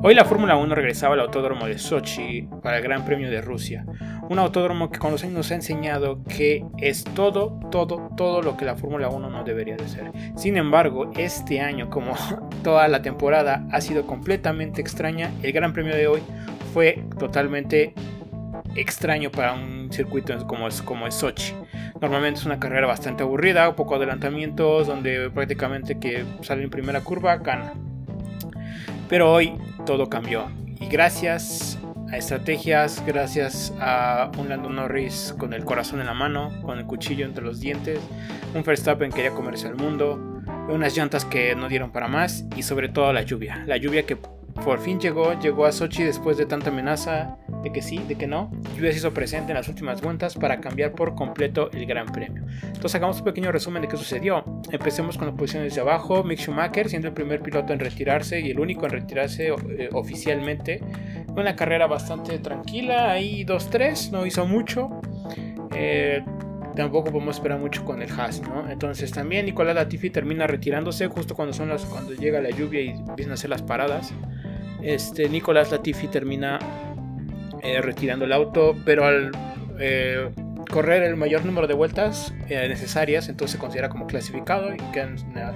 Hoy 0.00 0.14
la 0.14 0.24
Fórmula 0.24 0.56
1 0.56 0.76
regresaba 0.76 1.14
al 1.14 1.20
autódromo 1.20 1.66
de 1.66 1.76
Sochi 1.76 2.48
para 2.62 2.76
el 2.76 2.84
Gran 2.84 3.04
Premio 3.04 3.28
de 3.32 3.40
Rusia. 3.40 3.84
Un 4.30 4.38
autódromo 4.38 4.92
que 4.92 5.00
con 5.00 5.10
los 5.10 5.24
años 5.24 5.34
nos 5.34 5.50
ha 5.50 5.56
enseñado 5.56 6.22
que 6.22 6.64
es 6.78 7.02
todo, 7.02 7.58
todo, 7.72 8.08
todo 8.16 8.40
lo 8.40 8.56
que 8.56 8.64
la 8.64 8.76
Fórmula 8.76 9.08
1 9.08 9.28
no 9.28 9.42
debería 9.42 9.76
de 9.76 9.88
ser. 9.88 10.12
Sin 10.36 10.56
embargo, 10.56 11.10
este 11.16 11.60
año, 11.60 11.90
como 11.90 12.14
toda 12.62 12.86
la 12.86 13.02
temporada, 13.02 13.66
ha 13.72 13.80
sido 13.80 14.06
completamente 14.06 14.80
extraña. 14.80 15.32
El 15.42 15.50
Gran 15.50 15.72
Premio 15.72 15.96
de 15.96 16.06
hoy 16.06 16.22
fue 16.72 17.02
totalmente 17.18 17.92
extraño 18.76 19.32
para 19.32 19.54
un 19.54 19.92
circuito 19.92 20.46
como 20.46 20.68
es, 20.68 20.80
como 20.80 21.08
es 21.08 21.14
Sochi. 21.16 21.54
Normalmente 22.00 22.38
es 22.38 22.46
una 22.46 22.60
carrera 22.60 22.86
bastante 22.86 23.24
aburrida, 23.24 23.74
poco 23.74 23.96
adelantamientos, 23.96 24.86
donde 24.86 25.28
prácticamente 25.30 25.98
que 25.98 26.24
sale 26.42 26.62
en 26.62 26.70
primera 26.70 27.00
curva 27.00 27.38
gana. 27.38 27.72
Pero 29.08 29.32
hoy 29.32 29.54
todo 29.86 30.08
cambió. 30.08 30.50
Y 30.80 30.86
gracias 30.86 31.78
a 32.10 32.16
estrategias, 32.16 33.02
gracias 33.06 33.74
a 33.80 34.30
un 34.38 34.48
Lando 34.48 34.70
Norris 34.70 35.34
con 35.38 35.52
el 35.52 35.64
corazón 35.64 36.00
en 36.00 36.06
la 36.06 36.14
mano, 36.14 36.50
con 36.62 36.78
el 36.78 36.86
cuchillo 36.86 37.24
entre 37.26 37.44
los 37.44 37.60
dientes, 37.60 38.00
un 38.54 38.62
Verstappen 38.62 39.12
quería 39.12 39.32
comerse 39.32 39.66
al 39.66 39.76
mundo, 39.76 40.18
unas 40.68 40.96
llantas 40.96 41.24
que 41.24 41.54
no 41.54 41.68
dieron 41.68 41.90
para 41.90 42.08
más 42.08 42.44
y 42.56 42.62
sobre 42.62 42.88
todo 42.88 43.12
la 43.12 43.22
lluvia. 43.22 43.62
La 43.66 43.76
lluvia 43.76 44.06
que 44.06 44.16
por 44.16 44.80
fin 44.80 44.98
llegó, 44.98 45.38
llegó 45.38 45.66
a 45.66 45.72
Sochi 45.72 46.02
después 46.02 46.36
de 46.36 46.46
tanta 46.46 46.70
amenaza 46.70 47.36
de 47.62 47.72
que 47.72 47.82
sí, 47.82 47.98
de 48.06 48.14
que 48.16 48.26
no. 48.26 48.50
Lluvia 48.76 48.92
se 48.92 48.98
hizo 48.98 49.12
presente 49.12 49.52
en 49.52 49.56
las 49.56 49.68
últimas 49.68 50.00
vueltas 50.00 50.34
para 50.34 50.60
cambiar 50.60 50.92
por 50.92 51.14
completo 51.14 51.70
el 51.72 51.86
Gran 51.86 52.06
Premio. 52.06 52.44
Entonces 52.62 52.94
hagamos 52.94 53.18
un 53.18 53.24
pequeño 53.24 53.52
resumen 53.52 53.82
de 53.82 53.88
qué 53.88 53.96
sucedió. 53.96 54.44
Empecemos 54.70 55.18
con 55.18 55.26
las 55.26 55.36
posiciones 55.36 55.74
de 55.74 55.80
abajo. 55.80 56.22
Mick 56.22 56.38
Schumacher 56.40 56.88
siendo 56.88 57.08
el 57.08 57.14
primer 57.14 57.40
piloto 57.40 57.72
en 57.72 57.80
retirarse 57.80 58.40
y 58.40 58.50
el 58.50 58.60
único 58.60 58.86
en 58.86 58.92
retirarse 58.92 59.48
eh, 59.48 59.88
oficialmente. 59.92 60.80
Una 61.36 61.54
carrera 61.54 61.86
bastante 61.86 62.38
tranquila, 62.38 63.12
ahí 63.12 63.44
2-3, 63.44 64.10
no 64.10 64.26
hizo 64.26 64.46
mucho. 64.46 65.00
Eh, 65.74 66.22
tampoco 66.74 67.10
podemos 67.10 67.36
esperar 67.36 67.58
mucho 67.58 67.84
con 67.84 68.02
el 68.02 68.10
Haas, 68.10 68.40
¿no? 68.40 68.68
Entonces 68.70 69.10
también 69.10 69.46
Nicolás 69.46 69.74
Latifi 69.74 70.10
termina 70.10 70.46
retirándose 70.46 71.08
justo 71.08 71.34
cuando 71.34 71.52
son 71.52 71.68
las 71.68 71.84
cuando 71.84 72.14
llega 72.14 72.40
la 72.40 72.50
lluvia 72.50 72.80
y 72.80 72.90
empiezan 72.90 73.32
a 73.32 73.34
hacer 73.34 73.50
las 73.50 73.62
paradas. 73.62 74.12
Este 74.82 75.28
Nicolás 75.28 75.72
Latifi 75.72 76.06
termina 76.06 76.58
eh, 77.62 77.80
retirando 77.80 78.24
el 78.24 78.32
auto, 78.32 78.76
pero 78.84 79.04
al 79.04 79.32
eh, 79.78 80.30
correr 80.70 81.02
el 81.02 81.16
mayor 81.16 81.44
número 81.44 81.66
de 81.66 81.74
vueltas 81.74 82.34
eh, 82.48 82.66
necesarias, 82.68 83.28
entonces 83.28 83.52
se 83.52 83.58
considera 83.58 83.88
como 83.88 84.06
clasificado 84.06 84.74
y 84.74 84.78
queda 84.92 85.04
en 85.04 85.34
la 85.34 85.54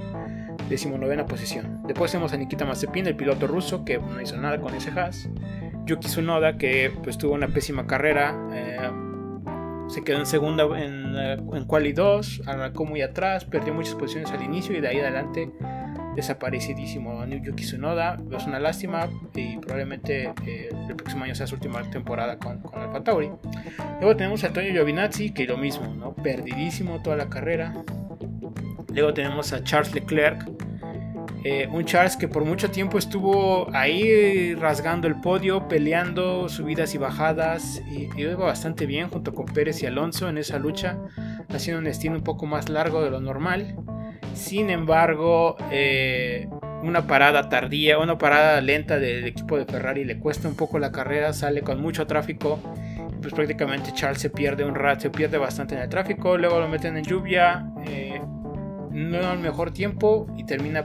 decimonovena 0.68 1.26
posición. 1.26 1.82
Después 1.86 2.12
tenemos 2.12 2.32
a 2.32 2.36
Nikita 2.36 2.64
Mazepin, 2.64 3.06
el 3.06 3.16
piloto 3.16 3.46
ruso, 3.46 3.84
que 3.84 3.98
no 3.98 4.20
hizo 4.20 4.36
nada 4.36 4.60
con 4.60 4.74
ese 4.74 4.90
Haas. 4.90 5.28
Yuki 5.84 6.06
Tsunoda, 6.06 6.56
que 6.56 6.92
pues 7.02 7.18
tuvo 7.18 7.34
una 7.34 7.48
pésima 7.48 7.86
carrera, 7.86 8.36
se 9.88 10.02
quedó 10.04 10.18
en 10.18 10.26
segunda 10.26 10.64
en, 10.78 11.16
en 11.16 11.64
quali 11.66 11.92
2, 11.92 12.42
arrancó 12.46 12.84
muy 12.84 13.02
atrás, 13.02 13.44
perdió 13.44 13.74
muchas 13.74 13.96
posiciones 13.96 14.30
al 14.30 14.42
inicio 14.42 14.76
y 14.76 14.80
de 14.80 14.88
ahí 14.88 15.00
adelante 15.00 15.50
desaparecidísimo 16.14 17.24
Yuki 17.26 17.64
Tsunoda. 17.64 18.18
Es 18.30 18.46
una 18.46 18.58
lástima 18.60 19.08
y 19.34 19.58
probablemente 19.58 20.32
eh, 20.46 20.68
el 20.88 20.96
próximo 20.96 21.24
año 21.24 21.34
sea 21.34 21.46
su 21.46 21.54
última 21.54 21.82
temporada 21.90 22.38
con, 22.38 22.60
con 22.60 22.80
Alfa. 22.80 23.02
Luego 24.00 24.16
tenemos 24.16 24.44
a 24.44 24.48
Antonio 24.48 24.72
Giovinazzi, 24.72 25.32
que 25.32 25.46
lo 25.46 25.56
mismo, 25.56 25.94
¿no? 25.94 26.14
perdidísimo 26.14 27.02
toda 27.02 27.16
la 27.16 27.28
carrera. 27.28 27.74
Luego 28.92 29.14
tenemos 29.14 29.52
a 29.52 29.62
Charles 29.64 29.94
Leclerc. 29.94 30.48
Eh, 31.44 31.66
un 31.72 31.84
Charles 31.84 32.16
que 32.16 32.28
por 32.28 32.44
mucho 32.44 32.70
tiempo 32.70 32.98
estuvo 32.98 33.68
ahí 33.74 34.54
rasgando 34.54 35.08
el 35.08 35.20
podio, 35.20 35.66
peleando 35.66 36.48
subidas 36.48 36.94
y 36.94 36.98
bajadas 36.98 37.82
y, 37.90 38.08
y 38.16 38.22
iba 38.22 38.36
bastante 38.44 38.86
bien 38.86 39.08
junto 39.08 39.34
con 39.34 39.46
Pérez 39.46 39.82
y 39.82 39.86
Alonso 39.86 40.28
en 40.28 40.38
esa 40.38 40.60
lucha, 40.60 40.98
haciendo 41.48 41.80
un 41.80 41.84
destino 41.86 42.14
un 42.14 42.22
poco 42.22 42.46
más 42.46 42.68
largo 42.68 43.02
de 43.02 43.10
lo 43.10 43.20
normal. 43.20 43.74
Sin 44.34 44.70
embargo, 44.70 45.56
eh, 45.70 46.48
una 46.82 47.06
parada 47.06 47.48
tardía, 47.48 47.98
una 47.98 48.18
parada 48.18 48.60
lenta 48.60 48.98
del 48.98 49.24
equipo 49.24 49.56
de 49.56 49.64
Ferrari 49.64 50.04
le 50.04 50.18
cuesta 50.18 50.48
un 50.48 50.56
poco 50.56 50.78
la 50.78 50.90
carrera, 50.90 51.32
sale 51.32 51.62
con 51.62 51.80
mucho 51.80 52.06
tráfico. 52.06 52.58
Pues 53.20 53.32
prácticamente 53.34 53.92
Charles 53.92 54.20
se 54.20 54.30
pierde 54.30 54.64
un 54.64 54.74
rato, 54.74 55.02
se 55.02 55.10
pierde 55.10 55.38
bastante 55.38 55.76
en 55.76 55.82
el 55.82 55.88
tráfico. 55.88 56.36
Luego 56.36 56.58
lo 56.58 56.68
meten 56.68 56.96
en 56.96 57.04
lluvia, 57.04 57.66
eh, 57.86 58.20
no 58.90 59.18
al 59.18 59.38
mejor 59.38 59.72
tiempo 59.72 60.26
y 60.36 60.44
termina 60.44 60.84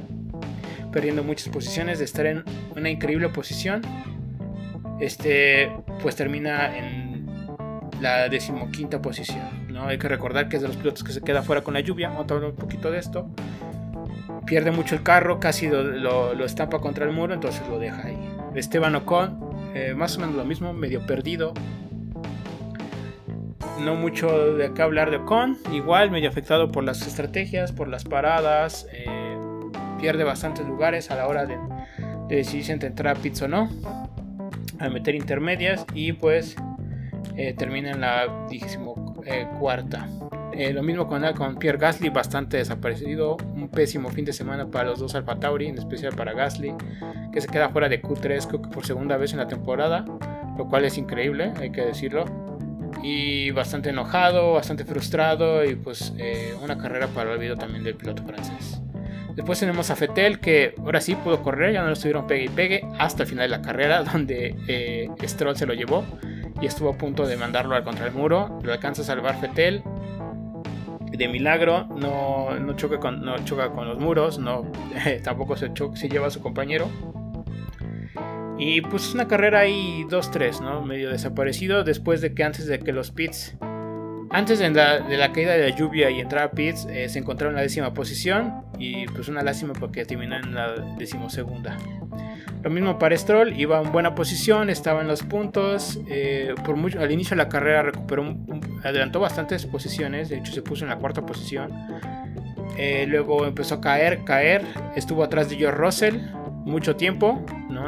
perdiendo 0.91 1.23
muchas 1.23 1.49
posiciones 1.49 1.99
de 1.99 2.05
estar 2.05 2.25
en 2.27 2.43
una 2.75 2.89
increíble 2.89 3.29
posición. 3.29 3.81
Este, 4.99 5.71
pues 6.01 6.15
termina 6.15 6.77
en 6.77 7.27
la 8.01 8.29
decimoquinta 8.29 9.01
posición. 9.01 9.66
Hay 9.85 9.97
que 9.97 10.07
recordar 10.07 10.49
que 10.49 10.57
es 10.57 10.61
de 10.61 10.67
los 10.67 10.77
pilotos 10.77 11.03
que 11.03 11.11
se 11.11 11.21
queda 11.21 11.43
fuera 11.43 11.61
con 11.61 11.73
la 11.73 11.79
lluvia. 11.79 12.09
Vamos 12.09 12.29
a 12.29 12.33
hablar 12.33 12.51
un 12.51 12.55
poquito 12.55 12.91
de 12.91 12.99
esto. 12.99 13.29
Pierde 14.45 14.71
mucho 14.71 14.95
el 14.95 15.03
carro, 15.03 15.39
casi 15.39 15.67
lo, 15.67 16.33
estampa 16.43 16.79
contra 16.79 17.05
el 17.05 17.11
muro, 17.11 17.33
entonces 17.33 17.67
lo 17.67 17.79
deja 17.79 18.07
ahí. 18.07 18.17
Esteban 18.55 18.95
Ocon, 18.95 19.39
eh, 19.73 19.93
más 19.95 20.17
o 20.17 20.21
menos 20.21 20.35
lo 20.35 20.45
mismo, 20.45 20.73
medio 20.73 21.05
perdido. 21.05 21.53
No 23.81 23.95
mucho 23.95 24.55
de 24.55 24.73
qué 24.73 24.81
hablar 24.81 25.11
de 25.11 25.17
Ocon, 25.17 25.57
igual 25.71 26.11
medio 26.11 26.29
afectado 26.29 26.71
por 26.71 26.83
las 26.83 27.05
estrategias, 27.05 27.71
por 27.71 27.87
las 27.87 28.05
paradas. 28.05 28.87
Eh, 28.91 29.37
pierde 29.99 30.23
bastantes 30.23 30.65
lugares 30.65 31.11
a 31.11 31.15
la 31.15 31.27
hora 31.27 31.45
de, 31.45 31.57
de 32.29 32.35
decidir 32.37 32.65
si 32.65 32.71
entrar 32.71 33.17
a 33.17 33.19
pits 33.19 33.41
o 33.41 33.47
no. 33.47 33.69
A 34.79 34.89
meter 34.89 35.15
intermedias 35.15 35.85
y 35.93 36.13
pues 36.13 36.55
eh, 37.35 37.53
termina 37.53 37.91
en 37.91 38.01
la 38.01 38.47
digésimo 38.49 38.96
eh, 39.27 39.47
cuarta. 39.59 40.07
Eh, 40.53 40.73
lo 40.73 40.81
mismo 40.81 41.07
con, 41.07 41.21
con 41.33 41.57
Pierre 41.57 41.77
Gasly, 41.77 42.09
bastante 42.09 42.57
desaparecido. 42.57 43.37
Un 43.53 43.69
pésimo 43.69 44.09
fin 44.09 44.25
de 44.25 44.33
semana 44.33 44.67
para 44.67 44.89
los 44.89 44.99
dos 44.99 45.13
Alfa 45.15 45.35
Tauri, 45.35 45.67
en 45.67 45.77
especial 45.77 46.15
para 46.15 46.33
Gasly, 46.33 46.73
que 47.31 47.41
se 47.41 47.47
queda 47.47 47.69
fuera 47.69 47.89
de 47.89 48.01
Q3 48.01 48.69
por 48.71 48.85
segunda 48.85 49.17
vez 49.17 49.33
en 49.33 49.39
la 49.39 49.47
temporada, 49.47 50.05
lo 50.57 50.67
cual 50.67 50.85
es 50.85 50.97
increíble, 50.97 51.51
hay 51.59 51.71
que 51.71 51.81
decirlo. 51.81 52.25
Y 53.03 53.51
bastante 53.51 53.89
enojado, 53.89 54.53
bastante 54.53 54.85
frustrado 54.85 55.63
y 55.63 55.75
pues 55.75 56.13
eh, 56.17 56.55
una 56.63 56.77
carrera 56.77 57.07
para 57.07 57.29
el 57.29 57.37
olvido 57.37 57.55
también 57.55 57.83
del 57.83 57.95
piloto 57.95 58.23
francés. 58.23 58.81
Después 59.35 59.59
tenemos 59.59 59.91
a 59.91 59.95
Fetel 59.95 60.39
que 60.39 60.73
ahora 60.79 60.99
sí 60.99 61.13
pudo 61.13 61.43
correr, 61.43 61.73
ya 61.73 61.81
no 61.81 61.87
lo 61.87 61.93
estuvieron 61.93 62.25
pegue 62.25 62.45
y 62.45 62.49
pegue 62.49 62.81
hasta 62.97 63.23
el 63.23 63.29
final 63.29 63.51
de 63.51 63.57
la 63.57 63.61
carrera 63.61 64.03
donde 64.11 65.11
Stroll 65.27 65.55
se 65.55 65.67
lo 65.67 65.73
llevó 65.75 66.03
y 66.61 66.65
estuvo 66.65 66.89
a 66.89 66.97
punto 66.97 67.25
de 67.25 67.37
mandarlo 67.37 67.75
al 67.75 67.83
contra 67.83 68.07
el 68.07 68.13
muro. 68.13 68.59
Lo 68.63 68.73
alcanza 68.73 69.01
a 69.01 69.05
salvar 69.05 69.39
Fetel. 69.39 69.83
De 71.11 71.27
milagro, 71.27 71.87
no, 71.87 72.75
choca, 72.75 72.99
con, 72.99 73.23
no 73.23 73.37
choca 73.43 73.71
con 73.71 73.87
los 73.87 73.97
muros, 73.97 74.37
no, 74.37 74.71
tampoco 75.23 75.55
se, 75.55 75.71
se 75.95 76.09
lleva 76.09 76.27
a 76.27 76.29
su 76.29 76.41
compañero. 76.41 76.89
Y 78.59 78.81
pues 78.81 79.13
una 79.13 79.27
carrera 79.27 79.59
ahí 79.59 80.03
2-3, 80.09 80.61
¿no? 80.61 80.81
Medio 80.81 81.09
desaparecido 81.09 81.83
después 81.83 82.21
de 82.21 82.33
que 82.33 82.43
antes 82.43 82.67
de 82.67 82.79
que 82.79 82.91
los 82.91 83.11
pits, 83.11 83.55
antes 84.31 84.59
de 84.59 84.69
la, 84.69 85.31
caída 85.31 85.53
de 85.53 85.69
la 85.69 85.75
lluvia 85.75 86.09
y 86.09 86.19
entrar 86.19 86.43
a 86.43 86.51
pits, 86.51 86.87
eh, 86.89 87.07
se 87.07 87.19
encontraron 87.19 87.53
en 87.53 87.57
la 87.57 87.61
décima 87.61 87.93
posición 87.93 88.63
y 88.79 89.05
pues 89.07 89.27
una 89.27 89.43
lástima 89.43 89.73
porque 89.73 90.05
terminó 90.05 90.35
en 90.37 90.55
la 90.55 90.73
decimosegunda. 90.97 91.77
Lo 92.67 92.73
mismo 92.73 92.99
para 92.99 93.15
Stroll, 93.15 93.57
iba 93.57 93.81
en 93.81 93.93
buena 93.93 94.13
posición, 94.13 94.69
estaba 94.69 94.99
en 94.99 95.07
los 95.07 95.23
puntos. 95.23 96.01
Eh, 96.09 96.53
al 96.99 97.11
inicio 97.13 97.29
de 97.29 97.37
la 97.37 97.47
carrera 97.47 97.81
recuperó, 97.81 98.35
adelantó 98.83 99.21
bastantes 99.21 99.65
posiciones, 99.65 100.27
de 100.27 100.39
hecho 100.39 100.51
se 100.51 100.61
puso 100.61 100.83
en 100.83 100.89
la 100.89 100.97
cuarta 100.97 101.25
posición. 101.25 101.71
Eh, 102.77 103.05
luego 103.07 103.45
empezó 103.45 103.75
a 103.75 103.79
caer, 103.79 104.25
caer, 104.25 104.63
estuvo 104.97 105.23
atrás 105.23 105.49
de 105.49 105.55
George 105.55 105.77
Russell 105.77 106.17
mucho 106.65 106.97
tiempo. 106.97 107.41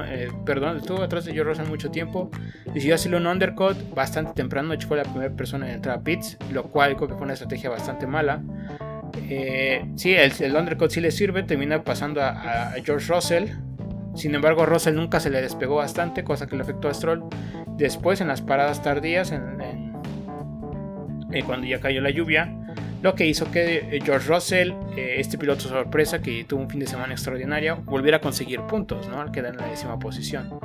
Eh, 0.07 0.30
perdón, 0.45 0.77
estuvo 0.77 1.04
atrás 1.04 1.25
de 1.25 1.33
George 1.33 1.50
Russell 1.50 1.68
mucho 1.68 1.92
tiempo. 1.92 2.31
Decidió 2.74 2.95
hacerle 2.95 3.18
un 3.18 3.27
undercut 3.27 3.75
bastante 3.94 4.31
temprano, 4.31 4.74
de 4.74 4.80
fue 4.86 4.95
la 4.95 5.04
primera 5.04 5.36
persona 5.36 5.68
en 5.68 5.75
entrar 5.75 5.98
a 5.98 6.01
pits, 6.06 6.38
lo 6.54 6.63
cual 6.63 6.95
creo 6.95 7.09
que 7.09 7.15
fue 7.15 7.24
una 7.24 7.33
estrategia 7.33 7.69
bastante 7.69 8.07
mala. 8.07 8.42
sí, 9.98 10.13
el, 10.13 10.56
undercut 10.56 10.89
sí 10.89 11.01
le 11.01 11.12
sirve, 11.12 11.44
termina 11.44 11.83
pasando 11.83 12.21
a 12.21 12.75
George 12.86 13.13
Russell, 13.13 13.50
sin 14.19 14.36
embargo, 14.36 14.66
Russell 14.66 14.95
nunca 14.95 15.19
se 15.19 15.30
le 15.30 15.42
despegó 15.42 15.75
bastante, 15.77 16.24
cosa 16.24 16.45
que 16.45 16.56
le 16.56 16.63
afectó 16.63 16.89
a 16.89 16.94
Stroll. 16.94 17.24
Después, 17.77 18.19
en 18.21 18.27
las 18.27 18.42
paradas 18.42 18.81
tardías, 18.83 19.31
en, 19.31 19.62
eh, 21.31 21.44
cuando 21.44 21.68
ya 21.68 21.80
cayó 21.80 22.01
la 22.01 22.10
lluvia, 22.10 22.54
lo 23.01 23.16
que 23.16 23.25
hizo 23.25 23.50
que 23.50 23.77
eh, 23.77 24.00
George 24.04 24.27
Russell, 24.27 24.74
eh, 24.98 25.16
este 25.18 25.38
piloto 25.38 25.62
sorpresa 25.62 26.21
que 26.21 26.44
tuvo 26.44 26.62
un 26.62 26.69
fin 26.69 26.81
de 26.81 26.88
semana 26.88 27.13
extraordinario, 27.13 27.77
volviera 27.86 28.18
a 28.18 28.21
conseguir 28.21 28.62
puntos, 28.63 29.07
¿no? 29.07 29.21
al 29.21 29.31
quedar 29.31 29.54
en 29.54 29.62
la 29.62 29.68
décima 29.68 29.98
posición. 30.00 30.60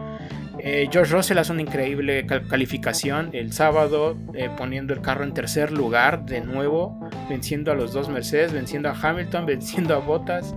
George 0.63 1.13
Russell 1.13 1.39
hace 1.39 1.53
una 1.53 1.63
increíble 1.63 2.27
calificación 2.27 3.31
el 3.33 3.53
sábado, 3.53 4.17
poniendo 4.57 4.95
el 4.95 5.01
carro 5.01 5.25
en 5.25 5.35
tercer 5.35 5.73
lugar 5.73 6.25
de 6.27 6.41
nuevo, 6.41 6.99
venciendo 7.29 7.73
a 7.73 7.75
los 7.75 7.93
dos 7.93 8.09
Mercedes, 8.09 8.53
venciendo 8.53 8.89
a 8.89 8.93
Hamilton, 8.93 9.47
venciendo 9.47 9.95
a 9.95 9.99
Bottas 9.99 10.55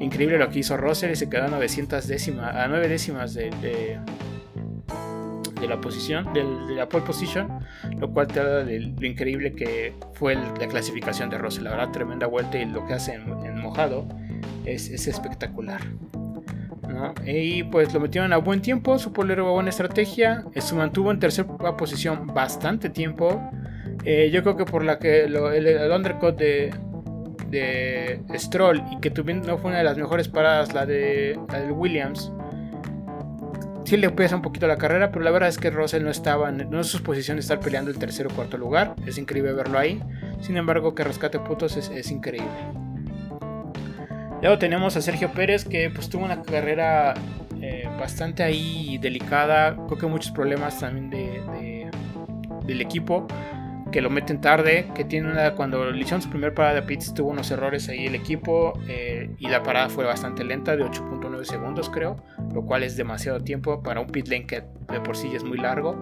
Increíble 0.00 0.38
lo 0.38 0.48
que 0.50 0.60
hizo 0.60 0.76
Russell 0.76 1.12
y 1.12 1.16
se 1.16 1.28
quedó 1.28 1.44
a 1.44 1.48
900 1.48 2.06
décimas, 2.06 2.54
a 2.54 2.66
9 2.68 2.88
décimas 2.88 3.34
de, 3.34 3.98
la 5.66 5.80
posición, 5.80 6.32
de, 6.34 6.44
la 6.74 6.88
pole 6.88 7.04
position, 7.04 7.48
lo 7.98 8.10
cual 8.10 8.26
te 8.26 8.42
da 8.42 8.64
lo 8.64 9.06
increíble 9.06 9.52
que 9.52 9.94
fue 10.14 10.34
la 10.34 10.66
clasificación 10.68 11.30
de 11.30 11.38
Russell. 11.38 11.64
La 11.64 11.70
verdad, 11.70 11.92
tremenda 11.92 12.26
vuelta 12.26 12.58
y 12.58 12.64
lo 12.64 12.86
que 12.86 12.94
hace 12.94 13.14
en, 13.14 13.58
mojado 13.58 14.08
es, 14.64 14.90
espectacular. 14.90 15.80
Y 17.26 17.64
pues 17.64 17.92
lo 17.92 18.00
metieron 18.00 18.32
a 18.32 18.36
buen 18.38 18.60
tiempo, 18.60 18.98
supo 18.98 19.24
leer 19.24 19.42
buena 19.42 19.70
estrategia, 19.70 20.44
se 20.54 20.74
mantuvo 20.74 21.10
en 21.10 21.18
tercera 21.18 21.76
posición 21.76 22.26
bastante 22.28 22.88
tiempo. 22.88 23.50
Eh, 24.04 24.30
yo 24.32 24.42
creo 24.42 24.56
que 24.56 24.64
por 24.64 24.84
la 24.84 24.98
que 24.98 25.24
el, 25.24 25.36
undercut 25.90 26.36
de, 26.36 26.72
de 27.50 28.38
Stroll 28.38 28.82
y 28.90 29.00
que 29.00 29.10
no 29.10 29.58
fue 29.58 29.70
una 29.70 29.78
de 29.78 29.84
las 29.84 29.96
mejores 29.96 30.28
paradas, 30.28 30.74
la 30.74 30.86
de, 30.86 31.38
Williams, 31.70 32.32
sí 33.84 33.96
le 33.96 34.10
pesa 34.10 34.36
un 34.36 34.42
poquito 34.42 34.66
la 34.66 34.76
carrera, 34.76 35.10
pero 35.10 35.24
la 35.24 35.30
verdad 35.30 35.48
es 35.48 35.58
que 35.58 35.70
Russell 35.70 36.02
no 36.02 36.10
estaba 36.10 36.48
en, 36.48 36.68
no 36.70 36.82
sus 36.84 37.00
posiciones 37.00 37.46
de 37.46 37.54
estar 37.54 37.64
peleando 37.64 37.90
el 37.90 37.98
tercer 37.98 38.26
o 38.26 38.30
cuarto 38.30 38.58
lugar. 38.58 38.94
Es 39.06 39.18
increíble 39.18 39.52
verlo 39.52 39.78
ahí. 39.78 40.02
Sin 40.40 40.56
embargo, 40.56 40.94
que 40.94 41.04
rescate 41.04 41.38
puntos 41.38 41.76
es, 41.76 42.10
increíble. 42.10 42.48
Luego 44.44 44.58
tenemos 44.58 44.94
a 44.94 45.00
Sergio 45.00 45.32
Pérez 45.32 45.64
que 45.64 45.88
pues 45.88 46.10
tuvo 46.10 46.26
una 46.26 46.42
carrera 46.42 47.14
eh, 47.62 47.88
bastante 47.98 48.42
ahí 48.42 48.98
delicada. 48.98 49.74
Creo 49.86 49.96
que 49.96 50.06
muchos 50.06 50.32
problemas 50.32 50.78
también 50.78 51.08
de, 51.08 51.90
del 52.66 52.80
equipo 52.82 53.26
que 53.90 54.02
lo 54.02 54.10
meten 54.10 54.42
tarde, 54.42 54.90
que 54.94 55.06
tiene 55.06 55.32
una, 55.32 55.54
cuando 55.54 55.90
le 55.90 55.98
hicieron 55.98 56.20
su 56.20 56.28
primer 56.28 56.52
parada 56.52 56.74
de 56.74 56.82
pits 56.82 57.14
tuvo 57.14 57.30
unos 57.30 57.50
errores 57.52 57.88
ahí 57.88 58.04
el 58.04 58.14
equipo 58.14 58.78
eh, 58.86 59.30
y 59.38 59.48
la 59.48 59.62
parada 59.62 59.88
fue 59.88 60.04
bastante 60.04 60.44
lenta 60.44 60.76
de 60.76 60.84
8.9 60.84 61.42
segundos 61.44 61.88
creo, 61.88 62.16
lo 62.52 62.66
cual 62.66 62.82
es 62.82 62.98
demasiado 62.98 63.40
tiempo 63.40 63.82
para 63.82 64.00
un 64.00 64.08
pit 64.08 64.28
lane 64.28 64.46
que 64.46 64.62
de 64.92 65.00
por 65.00 65.16
sí 65.16 65.30
es 65.34 65.42
muy 65.42 65.56
largo. 65.56 65.94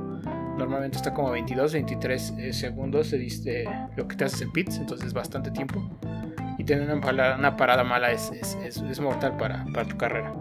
Normalmente 0.59 0.97
está 0.97 1.15
como 1.15 1.31
22, 1.31 1.75
23 1.75 2.35
eh, 2.39 2.53
segundos 2.53 3.12
de, 3.12 3.69
lo 3.94 4.09
que 4.09 4.17
te 4.17 4.25
haces 4.25 4.43
en 4.43 4.50
pits, 4.50 4.79
entonces 4.79 5.06
es 5.06 5.15
bastante 5.15 5.53
tiempo. 5.53 5.81
Y 6.62 6.64
tener 6.64 6.88
una 6.88 7.56
parada, 7.56 7.82
mala 7.82 8.12
es, 8.12 9.00
mortal 9.00 9.37
para, 9.37 9.64
tu 9.85 9.97
carrera. 9.97 10.32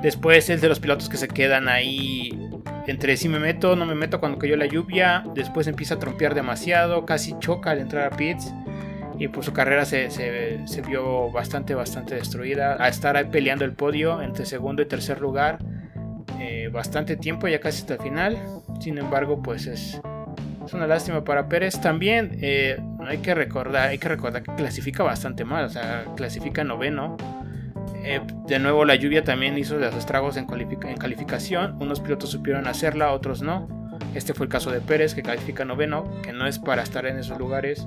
Después 0.00 0.48
es 0.48 0.62
de 0.62 0.68
los 0.70 0.80
pilotos 0.80 1.10
que 1.10 1.18
se 1.18 1.28
quedan 1.28 1.68
ahí 1.68 2.30
entre 2.86 3.18
si 3.18 3.28
me 3.28 3.38
meto, 3.38 3.76
no 3.76 3.84
me 3.84 3.94
meto 3.94 4.18
cuando 4.18 4.38
cayó 4.38 4.56
la 4.56 4.64
lluvia. 4.64 5.24
Después 5.34 5.66
empieza 5.66 5.96
a 5.96 5.98
trompear 5.98 6.34
demasiado, 6.34 7.04
casi 7.04 7.38
choca 7.38 7.72
al 7.72 7.80
entrar 7.80 8.10
a 8.10 8.16
pits. 8.16 8.50
Y 9.18 9.28
pues 9.28 9.44
su 9.44 9.52
carrera 9.52 9.84
se, 9.84 10.08
vio 10.88 11.30
bastante, 11.30 11.74
bastante 11.74 12.14
destruida. 12.14 12.82
A 12.82 12.88
estar 12.88 13.18
ahí 13.18 13.26
peleando 13.26 13.66
el 13.66 13.74
podio 13.74 14.22
entre 14.22 14.46
segundo 14.46 14.80
y 14.80 14.86
tercer 14.86 15.20
lugar. 15.20 15.58
Eh, 16.40 16.70
bastante 16.72 17.18
tiempo, 17.18 17.46
ya 17.46 17.60
casi 17.60 17.82
hasta 17.82 17.94
el 17.94 18.00
final. 18.00 18.38
Sin 18.80 18.96
embargo, 18.96 19.42
pues 19.42 19.66
es, 19.66 20.00
es 20.64 20.72
una 20.72 20.86
lástima 20.86 21.24
para 21.24 21.46
Pérez. 21.46 21.78
También 21.78 22.38
eh, 22.40 22.80
hay 23.08 23.18
que 23.18 23.34
recordar, 23.34 23.88
hay 23.88 23.98
que 23.98 24.08
recordar 24.08 24.42
que 24.42 24.54
clasifica 24.54 25.02
bastante 25.02 25.44
mal. 25.44 25.64
O 25.64 25.68
sea, 25.68 26.04
clasifica 26.16 26.64
noveno 26.64 27.16
eh, 28.04 28.20
de 28.48 28.58
nuevo 28.58 28.84
la 28.84 28.96
lluvia 28.96 29.22
también 29.22 29.56
hizo 29.58 29.76
los 29.76 29.94
estragos 29.94 30.36
en, 30.36 30.46
calificación. 30.46 31.76
Unos 31.80 32.00
pilotos 32.00 32.30
supieron 32.30 32.66
hacerla, 32.66 33.12
otros 33.12 33.42
no. 33.42 33.68
Este 34.14 34.34
fue 34.34 34.46
el 34.46 34.50
caso 34.50 34.70
de 34.70 34.80
Pérez, 34.80 35.14
que 35.14 35.22
califica 35.22 35.64
noveno, 35.64 36.04
que 36.22 36.32
no 36.32 36.46
es 36.46 36.58
para 36.58 36.82
estar 36.82 37.06
en 37.06 37.18
esos 37.18 37.38
lugares. 37.38 37.86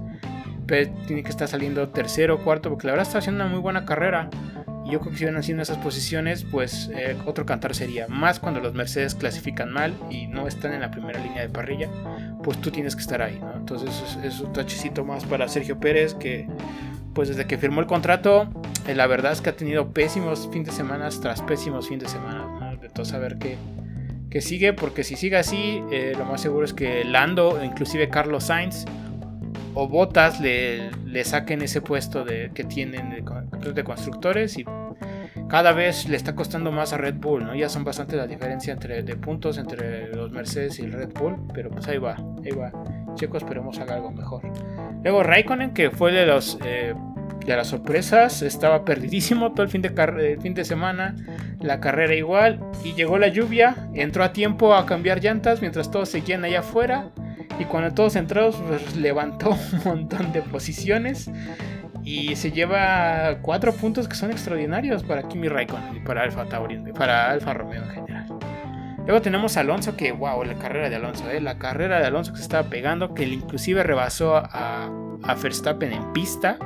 Pérez 0.65 0.91
tiene 1.06 1.21
que 1.23 1.29
estar 1.29 1.47
saliendo 1.47 1.89
tercero 1.89 2.44
cuarto, 2.44 2.69
porque 2.69 2.88
la 2.88 2.94
verdad 2.94 3.07
está 3.07 3.19
haciendo 3.19 3.44
una 3.44 3.51
muy 3.51 3.62
buena 3.62 3.85
carrera. 3.85 4.29
Y 4.85 4.91
yo 4.91 4.99
creo 4.99 5.11
que 5.11 5.17
si 5.17 5.25
van 5.25 5.35
haciendo 5.35 5.63
esas 5.63 5.77
posiciones, 5.79 6.43
pues 6.43 6.91
eh, 6.93 7.17
otro 7.25 7.45
cantar 7.45 7.73
sería. 7.73 8.07
Más 8.07 8.39
cuando 8.39 8.59
los 8.59 8.75
Mercedes 8.75 9.15
clasifican 9.15 9.71
mal 9.71 9.95
y 10.11 10.27
no 10.27 10.47
están 10.47 10.73
en 10.73 10.81
la 10.81 10.91
primera 10.91 11.19
línea 11.19 11.41
de 11.41 11.49
parrilla, 11.49 11.89
pues 12.43 12.61
tú 12.61 12.69
tienes 12.69 12.95
que 12.95 13.01
estar 13.01 13.21
ahí, 13.21 13.41
Entonces 13.55 13.89
es, 14.23 14.39
un 14.39 14.53
tachecito 14.53 15.03
más 15.03 15.25
para 15.25 15.47
Sergio 15.47 15.79
Pérez, 15.79 16.13
que 16.13 16.47
pues 17.15 17.29
desde 17.29 17.45
que 17.45 17.57
firmó 17.57 17.79
el 17.79 17.87
contrato, 17.87 18.47
eh, 18.87 18.93
la 18.93 19.07
verdad 19.07 19.31
es 19.31 19.41
que 19.41 19.49
ha 19.49 19.55
tenido 19.55 19.91
pésimos 19.91 20.49
fines 20.51 20.67
de 20.67 20.73
semana 20.73 21.09
tras 21.09 21.41
pésimos 21.41 21.88
fines 21.88 22.03
de 22.03 22.09
semana. 22.09 22.75
De 22.79 22.89
todo 22.89 23.05
saber 23.05 23.38
qué, 23.39 23.57
sigue, 24.41 24.73
porque 24.73 25.03
si 25.03 25.15
sigue 25.15 25.38
así, 25.38 25.81
eh, 25.91 26.13
lo 26.15 26.25
más 26.25 26.41
seguro 26.41 26.65
es 26.65 26.73
que 26.73 27.05
Lando, 27.05 27.63
inclusive 27.63 28.09
Carlos 28.09 28.43
Sainz 28.43 28.85
o 29.75 29.88
Botas 29.88 30.39
le, 30.39 30.89
saquen 31.24 31.62
ese 31.62 31.81
puesto 31.81 32.24
de, 32.24 32.51
que 32.54 32.63
tienen 32.63 33.10
de, 33.10 33.74
de, 33.74 33.83
constructores 33.83 34.57
y 34.57 34.66
cada 35.50 35.74
vez 35.74 36.07
le 36.07 36.16
está 36.16 36.33
costando 36.33 36.72
más 36.72 36.94
a 36.94 36.98
Red 36.98 37.16
Bull, 37.16 37.45
¿no? 37.45 37.56
Ya 37.56 37.69
son 37.69 37.83
bastante 37.83 38.16
la 38.16 38.25
diferencia 38.25 38.74
entre 38.74 39.04
de 39.04 39.16
puntos 39.16 39.57
entre 39.57 40.16
los 40.16 40.31
Mercedes 40.31 40.80
y 40.80 40.83
el 40.83 40.94
Red 40.94 41.10
Bull, 41.13 41.36
pero 41.54 41.69
pues 41.69 41.88
ahí 41.88 41.98
va, 41.98 42.16
ahí 42.44 42.51
va. 42.51 42.72
Chicos, 43.16 43.44
esperemos 43.44 43.77
haga 43.80 43.95
algo 43.95 44.12
mejor. 44.12 44.42
Luego 45.04 45.24
Raikkonen, 45.24 45.74
que 45.74 45.92
fue 45.92 46.12
de 46.12 46.25
los 46.25 46.57
eh, 46.66 46.94
de 47.45 47.56
las 47.56 47.68
sorpresas, 47.68 48.42
estaba 48.42 48.86
perdidísimo 48.86 49.51
todo 49.51 49.63
el 49.63 49.69
fin 49.69 49.81
de, 49.81 50.38
fin 50.42 50.54
de 50.54 50.66
semana, 50.66 51.16
la 51.60 51.80
carrera 51.80 52.16
igual, 52.16 52.60
y 52.83 52.94
llegó 52.94 53.18
la 53.18 53.27
lluvia, 53.27 53.75
entró 53.94 54.24
a 54.24 54.33
tiempo 54.33 54.74
a 54.74 54.86
cambiar 54.86 55.22
llantas 55.22 55.62
mientras 55.62 55.92
todos 55.92 56.10
seguían 56.10 56.44
allá 56.44 56.60
afuera, 56.60 57.12
y 57.59 57.65
cuando 57.65 57.93
todos 57.93 58.15
entrados, 58.15 58.61
pues, 58.67 58.95
levantó 58.95 59.49
un 59.73 59.81
montón 59.83 60.31
de 60.31 60.41
posiciones. 60.41 61.29
Y 62.03 62.35
se 62.35 62.51
lleva 62.51 63.39
cuatro 63.41 63.73
puntos 63.73 64.07
que 64.07 64.15
son 64.15 64.29
extraordinarios 64.29 65.03
para 65.03 65.27
Kimi 65.27 65.47
Raikkonen 65.47 65.97
y 65.97 65.99
para 66.01 66.21
Alfa 66.21 66.45
Tauri, 66.45 66.77
para 66.93 67.31
Alfa 67.31 67.53
Romeo 67.53 67.81
en 67.81 67.89
general. 67.89 68.27
Luego 69.07 69.21
tenemos 69.21 69.57
a 69.57 69.61
Alonso 69.61 69.95
que, 69.97 70.11
wow, 70.11 70.43
la 70.43 70.53
carrera 70.55 70.89
de 70.89 70.95
Alonso, 70.97 71.29
¿eh? 71.31 71.41
la 71.41 71.57
carrera 71.57 71.99
de 71.99 72.05
Alonso 72.05 72.31
que 72.31 72.37
se 72.37 72.43
estaba 72.43 72.69
pegando, 72.69 73.15
que 73.15 73.23
inclusive 73.23 73.81
rebasó 73.81 74.35
a, 74.37 74.91
a 75.23 75.35
Verstappen 75.35 75.93
en 75.93 76.13
pista, 76.13 76.57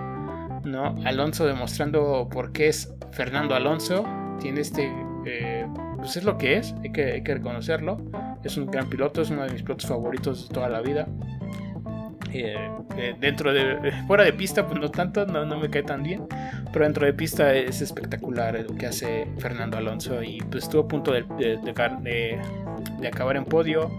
¿no? 0.64 0.96
Alonso 1.06 1.46
demostrando 1.46 2.28
por 2.32 2.52
qué 2.52 2.68
es 2.68 2.94
Fernando 3.12 3.56
Alonso, 3.56 4.06
tiene 4.40 4.62
este, 4.62 4.92
eh, 5.26 5.68
pues 5.98 6.16
es 6.16 6.24
lo 6.24 6.38
que 6.38 6.58
es, 6.58 6.74
hay 6.84 6.92
que, 6.92 7.12
hay 7.12 7.24
que 7.24 7.36
reconocerlo, 7.36 7.98
es 8.44 8.58
un 8.58 8.68
gran 8.68 8.90
piloto, 8.90 9.22
es 9.22 9.30
uno 9.30 9.44
de 9.44 9.52
mis 9.52 9.64
pilotos 9.64 9.88
favoritos 9.88 10.48
de 10.48 10.54
toda 10.54 10.70
la 10.70 10.82
vida. 10.82 11.08
Eh, 12.32 12.56
eh, 12.96 13.16
dentro 13.20 13.52
de 13.52 13.92
fuera 14.06 14.24
de 14.24 14.34
pista 14.34 14.68
pues 14.68 14.80
no 14.80 14.92
tanto 14.92 15.26
no, 15.26 15.46
no, 15.46 15.58
me 15.58 15.68
cae 15.68 15.82
tan 15.82 16.04
bien 16.04 16.28
pero 16.72 16.86
dentro 16.86 17.08
de 17.08 17.14
pista 17.14 17.56
es 17.56 17.82
espectacular 17.82 18.64
lo 18.70 18.76
que 18.76 18.86
hace 18.86 19.28
Fernando 19.40 19.78
Alonso 19.78 20.22
y 20.22 20.40
pues 20.42 20.66
estuvo 20.66 20.84
a 20.84 20.88
punto 20.88 21.12
de, 21.12 21.24
de, 21.24 23.08
acabar 23.08 23.36
en 23.36 23.46
podio 23.46 23.90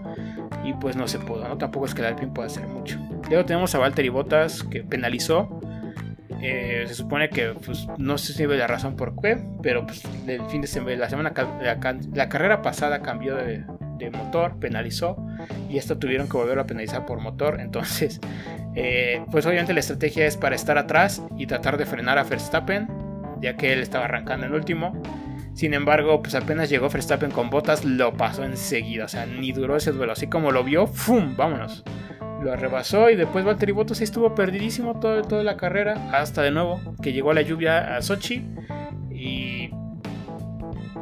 y 0.63 0.71
pues 0.75 0.95
no 0.95 1.09
se 1.09 1.19
pudo 1.19 1.45
no 1.45 1.57
tampoco 1.57 1.87
es 1.87 1.93
que 1.93 2.01
el 2.01 2.07
Alpine 2.07 2.31
pueda 2.31 2.47
hacer 2.47 2.65
mucho. 2.67 2.99
Luego 3.27 3.43
tenemos 3.43 3.75
a 3.75 3.79
Valtteri 3.79 4.09
Bottas 4.09 4.63
que 4.63 4.83
penalizó. 4.83 5.59
Eh, 6.41 6.85
se 6.87 6.93
supone 6.95 7.29
que 7.29 7.53
pues, 7.65 7.87
no 7.97 8.17
se 8.17 8.33
sabe 8.33 8.57
la 8.57 8.65
razón 8.65 8.95
por 8.95 9.13
qué 9.21 9.43
pero 9.61 9.85
pues 9.85 10.03
el 10.25 10.41
fin 10.45 10.61
de 10.61 10.67
semana 10.67 10.95
la 10.95 11.09
semana 11.09 11.33
la 12.13 12.29
carrera 12.29 12.61
pasada 12.61 13.01
cambió 13.01 13.35
de, 13.35 13.63
motor, 14.09 14.57
penalizó 14.59 15.17
y 15.69 15.77
esto 15.77 15.97
tuvieron 15.97 16.27
que 16.27 16.37
volver 16.37 16.59
a 16.59 16.65
penalizar 16.65 17.05
por 17.05 17.19
motor. 17.19 17.59
Entonces, 17.59 18.19
eh, 18.75 19.23
pues 19.31 19.45
obviamente 19.45 19.73
la 19.73 19.79
estrategia 19.79 20.25
es 20.25 20.37
para 20.37 20.55
estar 20.55 20.77
atrás 20.77 21.21
y 21.37 21.45
tratar 21.45 21.77
de 21.77 21.85
frenar 21.85 22.17
a 22.17 22.23
Verstappen, 22.23 22.87
ya 23.41 23.55
que 23.55 23.73
él 23.73 23.79
estaba 23.79 24.05
arrancando 24.05 24.45
en 24.45 24.53
último. 24.53 24.93
Sin 25.53 25.73
embargo, 25.73 26.21
pues 26.21 26.33
apenas 26.33 26.69
llegó 26.69 26.89
Verstappen 26.89 27.31
con 27.31 27.49
botas, 27.49 27.83
lo 27.83 28.13
pasó 28.13 28.43
enseguida, 28.43 29.05
o 29.05 29.07
sea, 29.07 29.25
ni 29.25 29.51
duró 29.51 29.75
ese 29.75 29.91
duelo. 29.91 30.13
Así 30.13 30.27
como 30.27 30.51
lo 30.51 30.63
vio, 30.63 30.87
¡fum! 30.87 31.35
Vámonos. 31.35 31.83
Lo 32.41 32.51
arrebasó 32.51 33.09
y 33.09 33.15
después 33.15 33.45
Valtteri 33.45 33.71
Bottas 33.71 34.01
estuvo 34.01 34.33
perdidísimo 34.33 34.99
todo, 34.99 35.21
toda 35.21 35.43
la 35.43 35.57
carrera, 35.57 36.09
hasta 36.11 36.41
de 36.41 36.49
nuevo 36.49 36.81
que 37.03 37.13
llegó 37.13 37.33
la 37.33 37.43
lluvia 37.43 37.95
a 37.95 38.01
Sochi 38.01 38.43
y 39.11 39.69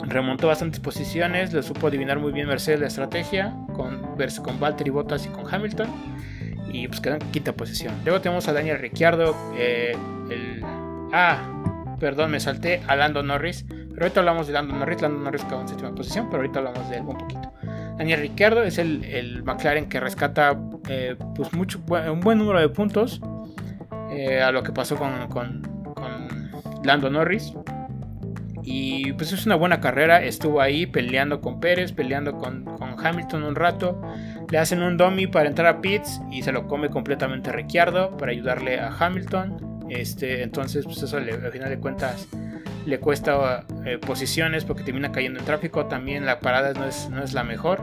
remontó 0.08 0.48
bastantes 0.48 0.80
posiciones, 0.80 1.54
le 1.54 1.64
supo 1.64 1.88
adivinar 1.88 2.20
muy 2.20 2.32
bien 2.32 2.48
Mercedes 2.48 2.80
la 2.80 2.88
estrategia 2.88 3.56
con, 3.74 4.02
con 4.44 4.60
Valtteri 4.60 4.90
Bottas 4.90 5.26
y 5.26 5.30
con 5.30 5.54
Hamilton 5.54 5.88
y 6.72 6.88
pues 6.88 7.02
quedó 7.02 7.16
en 7.16 7.32
quinta 7.32 7.54
posición. 7.54 7.94
Luego 8.06 8.22
tenemos 8.22 8.48
a 8.48 8.54
Daniel 8.54 8.80
Ricciardo, 8.80 9.36
eh, 9.58 9.96
el... 10.30 10.64
Ah, 11.12 11.96
perdón, 12.00 12.32
me 12.32 12.40
salté 12.40 12.82
a 12.88 12.96
Lando 12.96 13.24
Norris, 13.24 13.66
pero 13.68 14.04
ahorita 14.04 14.20
hablamos 14.20 14.48
de 14.48 14.54
Lando 14.54 14.76
Norris, 14.76 15.02
Lando 15.02 15.20
Norris 15.20 15.44
quedó 15.46 15.62
en 15.62 15.68
séptima 15.68 15.94
posición, 15.94 16.28
pero 16.30 16.42
ahorita 16.42 16.60
hablamos 16.60 16.90
de 16.90 16.98
él 16.98 17.04
un 17.06 17.18
poquito. 17.18 17.52
Daniel 17.98 18.22
Ricciardo 18.22 18.64
es 18.64 18.78
el, 18.78 19.44
McLaren 19.44 19.90
que 19.90 20.00
rescata 20.00 20.58
eh, 20.88 21.16
pues 21.36 21.52
mucho, 21.54 21.80
un 22.12 22.20
buen 22.22 22.38
número 22.38 22.60
de 22.60 22.70
puntos 22.70 23.20
eh, 24.12 24.42
a 24.42 24.52
lo 24.52 24.64
que 24.64 24.72
pasó 24.72 24.96
con, 24.96 25.28
con 25.28 25.62
Lando 26.84 27.10
Norris. 27.10 27.54
Y 28.72 29.14
pues 29.14 29.32
es 29.32 29.48
una 29.48 29.56
buena 29.56 29.82
carrera. 29.82 30.24
Estuvo 30.24 30.62
ahí 30.62 30.86
peleando 30.86 31.42
con 31.42 31.60
Pérez, 31.60 31.92
peleando 31.92 32.38
con, 32.38 32.66
Hamilton 33.04 33.44
un 33.44 33.56
rato. 33.56 34.00
Le 34.52 34.60
hacen 34.60 34.84
un 34.84 34.96
dummy 34.96 35.26
para 35.26 35.50
entrar 35.50 35.68
a 35.68 35.82
pits 35.82 36.22
y 36.30 36.44
se 36.44 36.52
lo 36.52 36.68
come 36.68 36.90
completamente 36.90 37.52
Ricciardo 37.52 38.16
para 38.16 38.32
ayudarle 38.32 38.80
a 38.80 38.90
Hamilton. 38.96 39.88
Este, 39.90 40.44
entonces, 40.44 40.86
pues 40.86 41.02
eso 41.02 41.18
al 41.18 41.52
final 41.52 41.70
de 41.70 41.80
cuentas 41.80 42.28
le 42.86 43.00
cuesta 43.00 43.66
eh, 43.86 43.98
posiciones 43.98 44.66
porque 44.66 44.84
termina 44.84 45.12
cayendo 45.12 45.40
en 45.40 45.46
tráfico. 45.46 45.88
También 45.88 46.28
la 46.28 46.40
parada 46.40 46.72
no 46.74 46.86
es, 46.86 47.10
no 47.10 47.24
es 47.24 47.34
la 47.34 47.44
mejor 47.44 47.82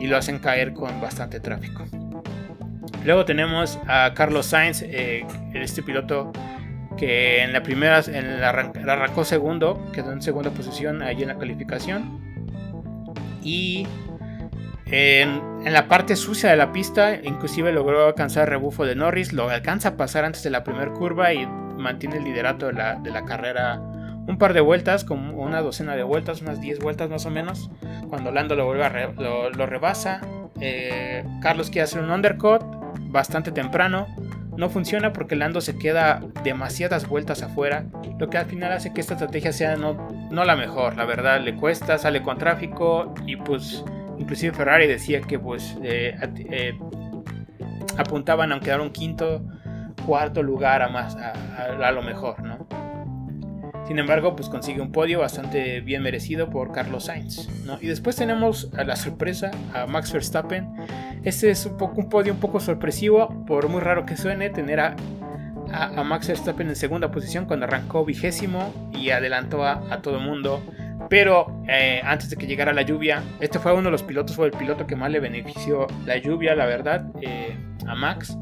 y 0.00 0.08
lo 0.08 0.16
hacen 0.16 0.40
caer 0.40 0.72
con 0.72 1.00
bastante 1.00 1.38
tráfico. 1.38 1.84
Luego 3.04 3.24
tenemos 3.24 3.78
a 3.86 4.12
Carlos 4.14 4.46
Sainz, 4.46 4.82
eh, 4.82 5.24
este 5.54 5.84
piloto 5.84 6.32
que 7.00 7.42
en 7.42 7.54
la 7.54 7.62
primera 7.62 8.00
en 8.00 8.42
la 8.42 8.50
arrancó 8.50 9.24
segundo, 9.24 9.90
quedó 9.90 10.12
en 10.12 10.20
segunda 10.20 10.50
posición 10.50 11.00
allí 11.00 11.22
en 11.22 11.28
la 11.28 11.38
calificación. 11.38 12.20
Y 13.42 13.86
en, 14.84 15.40
la 15.64 15.88
parte 15.88 16.14
sucia 16.14 16.50
de 16.50 16.56
la 16.56 16.72
pista, 16.72 17.14
inclusive 17.14 17.72
logró 17.72 18.06
alcanzar 18.06 18.42
el 18.42 18.50
rebufo 18.50 18.84
de 18.84 18.96
Norris, 18.96 19.32
lo 19.32 19.48
alcanza 19.48 19.88
a 19.88 19.96
pasar 19.96 20.26
antes 20.26 20.42
de 20.42 20.50
la 20.50 20.62
primera 20.62 20.92
curva 20.92 21.32
y 21.32 21.46
mantiene 21.46 22.18
el 22.18 22.24
liderato 22.24 22.66
de 22.66 22.74
la, 22.74 22.96
de 22.96 23.10
la 23.10 23.24
carrera 23.24 23.80
un 24.26 24.36
par 24.36 24.52
de 24.52 24.60
vueltas, 24.60 25.02
como 25.02 25.42
una 25.42 25.62
docena 25.62 25.96
de 25.96 26.02
vueltas, 26.02 26.42
unas 26.42 26.60
10 26.60 26.80
vueltas 26.80 27.08
más 27.08 27.24
o 27.24 27.30
menos. 27.30 27.70
Cuando 28.10 28.30
Lando 28.30 28.54
lo 28.56 28.66
vuelve 28.66 28.84
a 28.84 29.08
lo, 29.08 29.66
rebasa, 29.66 30.20
eh, 30.60 31.24
Carlos 31.40 31.70
quiere 31.70 31.84
hacer 31.84 32.02
un 32.02 32.10
undercut 32.10 32.62
bastante 33.08 33.52
temprano. 33.52 34.06
No 34.60 34.68
funciona 34.68 35.14
porque 35.14 35.36
Lando 35.36 35.62
se 35.62 35.78
queda 35.78 36.20
demasiadas 36.44 37.08
vueltas 37.08 37.42
afuera, 37.42 37.86
lo 38.18 38.28
que 38.28 38.36
al 38.36 38.44
final 38.44 38.70
hace 38.72 38.92
que 38.92 39.00
esta 39.00 39.14
estrategia 39.14 39.54
sea 39.54 39.76
no, 39.76 40.06
no 40.30 40.44
la 40.44 40.54
mejor, 40.54 40.98
la 40.98 41.06
verdad, 41.06 41.40
le 41.40 41.56
cuesta, 41.56 41.96
sale 41.96 42.20
con 42.20 42.36
tráfico 42.36 43.14
y 43.24 43.36
pues 43.36 43.82
inclusive 44.18 44.52
Ferrari 44.52 44.86
decía 44.86 45.22
que 45.22 45.38
pues 45.38 45.78
eh, 45.82 46.14
eh, 46.50 46.78
apuntaban 47.96 48.52
a 48.52 48.60
quedar 48.60 48.82
un 48.82 48.90
quinto, 48.90 49.40
cuarto 50.04 50.42
lugar 50.42 50.82
a 50.82 50.90
más, 50.90 51.16
a, 51.16 51.90
lo 51.90 52.02
mejor, 52.02 52.42
¿no? 52.42 52.59
Sin 53.90 53.98
embargo, 53.98 54.36
pues 54.36 54.48
consigue 54.48 54.80
un 54.80 54.92
podio 54.92 55.18
bastante 55.18 55.80
bien 55.80 56.04
merecido 56.04 56.48
por 56.48 56.70
Carlos 56.70 57.06
Sainz. 57.06 57.48
Y 57.80 57.88
después 57.88 58.14
tenemos 58.14 58.70
a 58.78 58.84
la 58.84 58.94
sorpresa 58.94 59.50
a 59.74 59.88
Max 59.88 60.12
Verstappen. 60.12 60.68
Este 61.24 61.50
es 61.50 61.66
un, 61.66 61.76
poco, 61.76 62.00
un 62.00 62.08
podio 62.08 62.32
un 62.32 62.38
poco 62.38 62.60
sorpresivo, 62.60 63.44
por 63.46 63.68
muy 63.68 63.80
raro 63.80 64.06
que 64.06 64.16
suene, 64.16 64.48
tener 64.48 64.78
a, 64.78 64.94
a, 65.72 66.04
Max 66.04 66.28
Verstappen 66.28 66.68
en 66.68 66.76
segunda 66.76 67.10
posición 67.10 67.46
cuando 67.46 67.66
arrancó 67.66 68.04
vigésimo 68.04 68.72
y 68.92 69.10
adelantó 69.10 69.64
a, 69.64 69.82
a 69.92 70.00
todo 70.02 70.18
el 70.18 70.24
mundo. 70.24 70.62
Pero 71.08 71.60
eh, 71.66 72.00
antes 72.04 72.30
de 72.30 72.36
que 72.36 72.46
llegara 72.46 72.72
la 72.72 72.82
lluvia, 72.82 73.24
este 73.40 73.58
fue 73.58 73.72
uno 73.72 73.86
de 73.86 73.90
los 73.90 74.04
pilotos, 74.04 74.36
fue 74.36 74.46
el 74.46 74.52
piloto 74.52 74.86
que 74.86 74.94
más 74.94 75.10
le 75.10 75.18
benefició 75.18 75.88
la 76.06 76.16
lluvia, 76.16 76.54
la 76.54 76.66
verdad, 76.66 77.06
eh, 77.22 77.56
a 77.88 77.96
Max. 77.96 78.38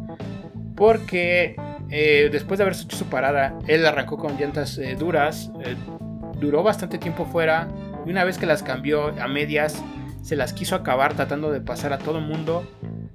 Porque 0.77 1.57
eh, 1.91 2.29
después 2.31 2.59
de 2.59 2.65
haber 2.65 2.75
hecho 2.75 2.97
su 2.97 3.07
parada, 3.07 3.59
él 3.67 3.87
arrancó 3.87 4.19
con 4.19 4.37
llantas 4.39 4.81
duras, 4.99 5.51
duró 6.39 6.63
bastante 6.63 6.99
tiempo 6.99 7.25
fuera 7.25 7.69
y 8.07 8.11
una 8.11 8.25
vez 8.25 8.39
que 8.39 8.47
las 8.47 8.63
cambió 8.63 9.09
a 9.21 9.29
medias, 9.29 9.83
se 10.23 10.37
las 10.37 10.53
quiso 10.53 10.75
acabar 10.77 11.15
tratando 11.15 11.51
de 11.51 11.61
pasar 11.61 11.93
a 11.93 11.99
todo 11.99 12.21
mundo, 12.21 12.65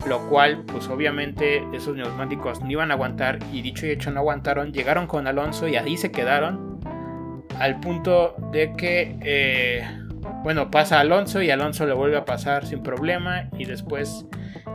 lo 0.07 0.29
cual 0.29 0.63
pues 0.65 0.87
obviamente 0.87 1.63
esos 1.73 1.95
neumáticos 1.95 2.61
no 2.61 2.69
iban 2.69 2.91
a 2.91 2.95
aguantar 2.95 3.39
y 3.51 3.61
dicho 3.61 3.85
y 3.85 3.91
hecho 3.91 4.11
no 4.11 4.19
aguantaron, 4.19 4.73
llegaron 4.73 5.07
con 5.07 5.27
Alonso 5.27 5.67
y 5.67 5.75
ahí 5.75 5.97
se 5.97 6.11
quedaron 6.11 6.79
al 7.59 7.79
punto 7.79 8.35
de 8.51 8.73
que, 8.73 9.17
eh, 9.21 9.87
bueno, 10.43 10.71
pasa 10.71 10.99
Alonso 10.99 11.41
y 11.41 11.51
Alonso 11.51 11.85
le 11.85 11.93
vuelve 11.93 12.17
a 12.17 12.25
pasar 12.25 12.65
sin 12.65 12.83
problema 12.83 13.49
y 13.57 13.65
después 13.65 14.25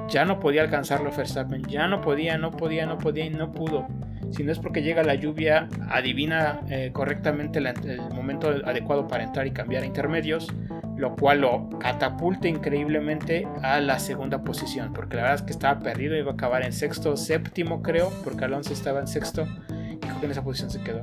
ya 0.08 0.24
no 0.24 0.40
podía 0.40 0.62
alcanzarlo 0.62 1.10
Verstappen, 1.10 1.62
ya 1.64 1.86
no 1.86 2.00
podía, 2.00 2.38
no 2.38 2.50
podía, 2.50 2.86
no 2.86 2.98
podía 2.98 3.26
y 3.26 3.30
no 3.30 3.52
pudo. 3.52 3.86
Si 4.30 4.42
no 4.44 4.52
es 4.52 4.58
porque 4.58 4.82
llega 4.82 5.02
la 5.02 5.14
lluvia, 5.14 5.68
adivina 5.88 6.60
eh, 6.68 6.90
correctamente 6.92 7.58
el 7.58 8.00
momento 8.14 8.48
adecuado 8.64 9.06
para 9.06 9.24
entrar 9.24 9.46
y 9.46 9.52
cambiar 9.52 9.84
intermedios, 9.84 10.48
lo 10.96 11.16
cual 11.16 11.40
lo 11.40 11.70
catapulta 11.78 12.48
increíblemente 12.48 13.46
a 13.62 13.80
la 13.80 13.98
segunda 13.98 14.42
posición, 14.42 14.92
porque 14.92 15.16
la 15.16 15.22
verdad 15.22 15.36
es 15.36 15.42
que 15.42 15.52
estaba 15.52 15.80
perdido, 15.80 16.16
iba 16.16 16.32
a 16.32 16.34
acabar 16.34 16.64
en 16.64 16.72
sexto, 16.72 17.16
séptimo 17.16 17.82
creo, 17.82 18.12
porque 18.24 18.44
Alonso 18.44 18.72
estaba 18.72 19.00
en 19.00 19.06
sexto 19.06 19.46
y 19.92 19.96
creo 19.96 20.20
que 20.20 20.26
en 20.26 20.32
esa 20.32 20.42
posición 20.42 20.70
se 20.70 20.82
quedó. 20.82 21.02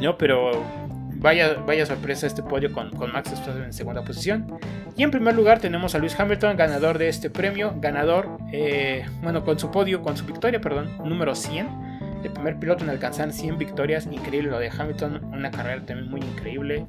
¿no? 0.00 0.18
Pero 0.18 0.62
vaya, 1.26 1.54
vaya 1.66 1.84
sorpresa 1.84 2.28
este 2.28 2.44
podio 2.44 2.72
con, 2.72 2.90
Max 3.12 3.30
Verstappen 3.30 3.64
en 3.64 3.72
segunda 3.72 4.02
posición. 4.02 4.58
Y 4.96 5.02
en 5.02 5.10
primer 5.10 5.34
lugar 5.34 5.58
tenemos 5.58 5.94
a 5.96 5.98
Lewis 5.98 6.18
Hamilton, 6.18 6.56
ganador 6.56 6.98
de 6.98 7.08
este 7.08 7.30
premio, 7.30 7.74
ganador, 7.78 8.38
eh, 8.52 9.04
bueno, 9.22 9.44
con 9.44 9.58
su 9.58 9.72
podio, 9.72 10.02
con 10.02 10.16
su 10.16 10.24
victoria, 10.24 10.60
perdón, 10.60 10.96
número 11.04 11.34
100. 11.34 11.68
El 12.22 12.32
primer 12.32 12.58
piloto 12.58 12.84
en 12.84 12.90
alcanzar 12.90 13.32
100 13.32 13.58
victorias, 13.58 14.06
increíble 14.06 14.50
lo 14.50 14.58
de 14.60 14.70
Hamilton, 14.70 15.24
una 15.32 15.50
carrera 15.50 15.84
también 15.84 16.08
muy 16.08 16.20
increíble. 16.20 16.86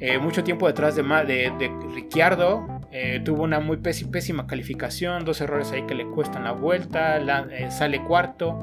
Eh, 0.00 0.18
mucho 0.18 0.42
tiempo 0.42 0.66
detrás 0.66 0.96
de, 0.96 1.02
de, 1.02 1.52
de 1.58 1.70
Ricciardo, 1.94 2.66
eh, 2.92 3.20
tuvo 3.22 3.42
una 3.42 3.60
muy 3.60 3.76
pésima 3.76 4.46
calificación, 4.46 5.26
dos 5.26 5.42
errores 5.42 5.70
ahí 5.72 5.82
que 5.86 5.94
le 5.94 6.06
cuestan 6.06 6.44
la 6.44 6.52
vuelta, 6.52 7.20
sale 7.70 8.02
cuarto. 8.02 8.58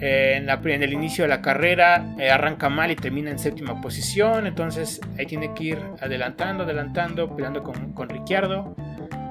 Eh, 0.00 0.36
en, 0.36 0.82
el 0.82 0.92
inicio 0.92 1.24
de 1.24 1.28
la 1.28 1.42
carrera 1.42 2.14
eh, 2.18 2.30
arranca 2.30 2.68
mal 2.68 2.90
y 2.90 2.96
termina 2.96 3.30
en 3.30 3.38
séptima 3.38 3.80
posición. 3.80 4.46
Entonces 4.46 5.00
ahí 5.18 5.26
tiene 5.26 5.52
que 5.54 5.64
ir 5.64 5.78
adelantando, 6.00 6.64
adelantando, 6.64 7.34
peleando 7.34 7.62
con, 7.62 7.92
con 7.92 8.08
Ricciardo. 8.08 8.76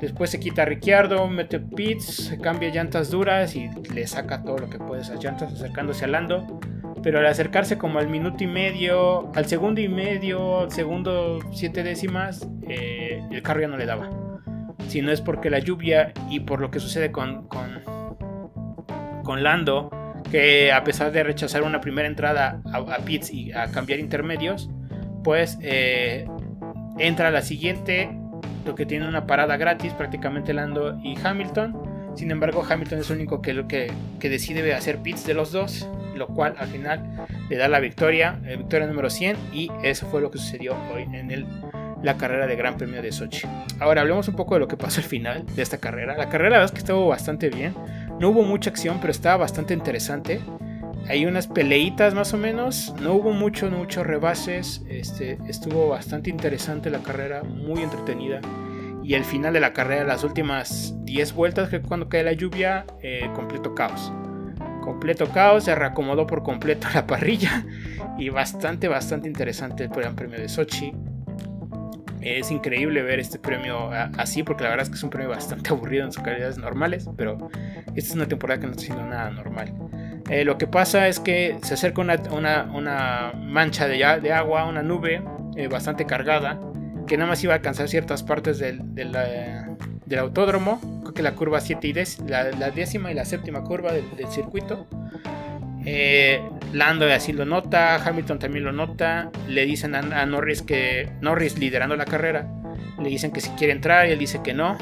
Después 0.01 0.29
se 0.29 0.39
quita 0.39 0.61
a 0.61 0.65
Ricciardo, 0.65 1.27
mete 1.27 1.59
pits, 1.59 2.35
cambia 2.43 2.69
llantas 2.69 3.09
duras 3.09 3.55
y 3.55 3.69
le 3.93 4.05
saca 4.05 4.43
todo 4.43 4.59
lo 4.59 4.69
que 4.69 4.77
puede 4.77 5.01
esas 5.01 5.23
llantas 5.23 5.53
acercándose 5.53 6.05
a 6.05 6.07
Lando. 6.07 6.59
Pero 7.01 7.19
al 7.19 7.25
acercarse 7.25 7.77
como 7.77 7.99
al 7.99 8.07
minuto 8.07 8.43
y 8.43 8.47
medio, 8.47 9.31
al 9.33 9.45
segundo 9.45 9.81
y 9.81 9.87
medio, 9.87 10.61
al 10.61 10.71
segundo 10.71 11.39
siete 11.51 11.83
décimas, 11.83 12.47
eh, 12.67 13.23
el 13.31 13.41
carro 13.41 13.61
ya 13.61 13.67
no 13.67 13.77
le 13.77 13.85
daba. 13.85 14.09
Si 14.87 15.01
no 15.01 15.11
es 15.11 15.21
porque 15.21 15.49
la 15.49 15.59
lluvia 15.59 16.13
y 16.29 16.41
por 16.41 16.61
lo 16.61 16.69
que 16.69 16.79
sucede 16.79 17.11
con, 17.11 17.47
con, 17.47 17.81
con 19.23 19.43
Lando, 19.43 19.89
que 20.31 20.71
a 20.71 20.83
pesar 20.83 21.11
de 21.11 21.23
rechazar 21.23 21.63
una 21.63 21.81
primera 21.81 22.07
entrada 22.07 22.61
a, 22.71 22.97
pits 22.99 23.31
y 23.31 23.51
a 23.51 23.67
cambiar 23.67 23.99
intermedios, 23.99 24.69
pues 25.23 25.57
eh, 25.61 26.27
entra 26.97 27.29
a 27.29 27.31
la 27.31 27.41
siguiente, 27.41 28.09
lo 28.65 28.75
que 28.75 28.85
tiene 28.85 29.07
una 29.07 29.25
parada 29.27 29.57
gratis 29.57 29.93
prácticamente 29.93 30.53
Lando 30.53 30.99
y 31.03 31.17
Hamilton. 31.21 32.13
Sin 32.15 32.31
embargo, 32.31 32.65
Hamilton 32.67 32.99
es 32.99 33.09
el 33.09 33.17
único 33.17 33.41
que, 33.41 33.67
que, 33.67 33.91
que 34.19 34.29
decide 34.29 34.73
hacer 34.73 34.99
pits 34.99 35.25
de 35.25 35.33
los 35.33 35.51
dos, 35.51 35.87
lo 36.15 36.27
cual 36.27 36.55
al 36.57 36.67
final 36.67 37.27
le 37.49 37.57
da 37.57 37.67
la 37.67 37.79
victoria, 37.79 38.39
la 38.43 38.55
victoria 38.55 38.87
número 38.87 39.09
100, 39.09 39.37
y 39.53 39.69
eso 39.83 40.07
fue 40.07 40.21
lo 40.21 40.31
que 40.31 40.39
sucedió 40.39 40.75
hoy 40.93 41.03
en 41.03 41.45
la 42.03 42.17
carrera 42.17 42.47
de 42.47 42.55
Gran 42.55 42.77
Premio 42.77 43.01
de 43.01 43.11
Sochi. 43.11 43.47
Ahora 43.79 44.01
hablemos 44.01 44.27
un 44.27 44.35
poco 44.35 44.55
de 44.55 44.59
lo 44.59 44.67
que 44.67 44.77
pasó 44.77 45.01
al 45.01 45.07
final 45.07 45.45
de 45.55 45.61
esta 45.61 45.77
carrera. 45.77 46.15
La 46.17 46.29
carrera 46.29 46.51
la 46.51 46.57
verdad 46.57 46.65
es 46.65 46.71
que 46.71 46.79
estuvo 46.79 47.07
bastante 47.07 47.49
bien. 47.49 47.73
No 48.19 48.29
hubo 48.29 48.41
mucha 48.43 48.71
acción, 48.71 48.97
pero 48.99 49.11
estaba 49.11 49.37
bastante 49.37 49.75
interesante. 49.75 50.41
Hay 51.07 51.25
unas 51.25 51.47
peleitas 51.47 52.15
más 52.15 52.33
o 52.33 52.37
menos. 52.37 52.93
No 52.99 53.13
hubo 53.13 53.31
mucho, 53.31 53.69
muchos 53.69 54.07
rebases. 54.07 54.83
Este, 54.89 55.37
estuvo 55.47 55.89
bastante 55.89 56.31
interesante 56.31 56.89
la 56.89 56.99
carrera, 56.99 57.43
muy 57.43 57.83
entretenida. 57.83 58.41
Y 59.03 59.13
el 59.13 59.23
final 59.23 59.53
de 59.53 59.59
la 59.59 59.71
carrera, 59.71 60.03
las 60.03 60.23
últimas 60.23 60.95
10 61.03 61.33
vueltas, 61.33 61.69
que 61.69 61.79
cuando 61.79 62.09
cae 62.09 62.23
la 62.23 62.33
lluvia, 62.33 62.85
eh, 63.01 63.29
completo 63.35 63.75
caos. 63.75 64.11
Completo 64.81 65.29
caos, 65.29 65.65
se 65.65 65.75
reacomodó 65.75 66.25
por 66.25 66.41
completo 66.41 66.87
la 66.95 67.05
parrilla. 67.05 67.65
Y 68.17 68.29
bastante, 68.29 68.87
bastante 68.87 69.27
interesante 69.27 69.83
el 69.83 69.89
Gran 69.89 70.15
Premio 70.15 70.39
de 70.39 70.49
Sochi. 70.49 70.91
Es 72.35 72.51
increíble 72.51 73.01
ver 73.03 73.19
este 73.19 73.39
premio 73.39 73.89
así, 74.17 74.43
porque 74.43 74.63
la 74.63 74.71
verdad 74.71 74.83
es 74.83 74.89
que 74.89 74.95
es 74.95 75.03
un 75.03 75.09
premio 75.09 75.29
bastante 75.29 75.69
aburrido 75.73 76.05
en 76.05 76.11
sus 76.11 76.21
calidades 76.21 76.57
normales, 76.57 77.09
pero 77.15 77.49
esta 77.95 78.09
es 78.09 78.15
una 78.15 78.27
temporada 78.27 78.59
que 78.59 78.67
no 78.67 78.71
está 78.73 78.83
siendo 78.83 79.05
nada 79.05 79.29
normal. 79.31 79.73
Eh, 80.29 80.43
lo 80.43 80.57
que 80.57 80.67
pasa 80.67 81.07
es 81.07 81.19
que 81.19 81.57
se 81.63 81.75
acerca 81.75 82.01
una, 82.01 83.33
mancha 83.35 83.87
de, 83.87 84.03
agua, 84.03 84.65
una 84.65 84.83
nube 84.83 85.21
eh, 85.55 85.67
bastante 85.67 86.05
cargada, 86.05 86.59
que 87.07 87.17
nada 87.17 87.29
más 87.29 87.43
iba 87.43 87.53
a 87.53 87.57
alcanzar 87.57 87.87
ciertas 87.87 88.23
partes 88.23 88.59
del, 88.59 88.81
del, 88.93 90.19
autódromo, 90.19 90.81
creo 91.01 91.13
que 91.13 91.23
la 91.23 91.33
curva 91.33 91.61
7 91.61 91.87
y 91.87 91.93
10, 91.93 92.19
la, 92.27 92.71
décima 92.71 93.09
y 93.09 93.13
la 93.13 93.23
séptima 93.23 93.63
curva 93.63 93.93
del, 93.93 94.27
circuito. 94.29 94.85
Eh, 95.85 96.41
Lando 96.73 97.05
así 97.11 97.33
lo 97.33 97.45
nota, 97.45 97.95
Hamilton 97.95 98.39
también 98.39 98.65
lo 98.65 98.71
nota. 98.71 99.31
Le 99.47 99.65
dicen 99.65 99.95
a, 99.95 100.25
Norris 100.25 100.61
que 100.61 101.09
Norris 101.21 101.57
liderando 101.57 101.95
la 101.95 102.05
carrera, 102.05 102.47
le 103.01 103.09
dicen 103.09 103.31
que 103.31 103.41
si 103.41 103.49
quiere 103.51 103.73
entrar 103.73 104.07
y 104.07 104.11
él 104.11 104.19
dice 104.19 104.41
que 104.43 104.53
no, 104.53 104.77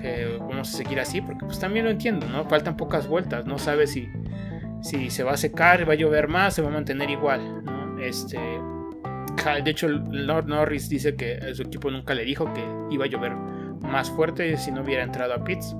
que 0.00 0.38
vamos 0.40 0.72
a 0.72 0.76
seguir 0.76 1.00
así, 1.00 1.20
porque 1.20 1.44
pues 1.44 1.58
también 1.58 1.84
lo 1.84 1.90
entiendo, 1.90 2.26
¿no? 2.28 2.44
Faltan 2.48 2.76
pocas 2.76 3.06
vueltas, 3.06 3.46
no 3.46 3.58
sabe 3.58 3.86
si, 3.86 4.08
si 4.82 5.10
se 5.10 5.22
va 5.22 5.32
a 5.32 5.36
secar, 5.36 5.88
va 5.88 5.92
a 5.92 5.96
llover 5.96 6.28
más, 6.28 6.54
se 6.54 6.62
va 6.62 6.68
a 6.68 6.72
mantener 6.72 7.10
igual. 7.10 7.62
Este, 8.00 8.38
de 8.38 9.70
hecho, 9.70 9.88
Norris 9.88 10.88
dice 10.88 11.16
que 11.16 11.40
su 11.54 11.62
equipo 11.62 11.90
nunca 11.90 12.14
le 12.14 12.24
dijo 12.24 12.52
que 12.52 12.64
iba 12.90 13.04
a 13.04 13.08
llover 13.08 13.34
más 13.80 14.10
fuerte 14.10 14.56
si 14.56 14.70
no 14.70 14.82
hubiera 14.82 15.02
entrado 15.02 15.34
a 15.34 15.44
pits. 15.44 15.74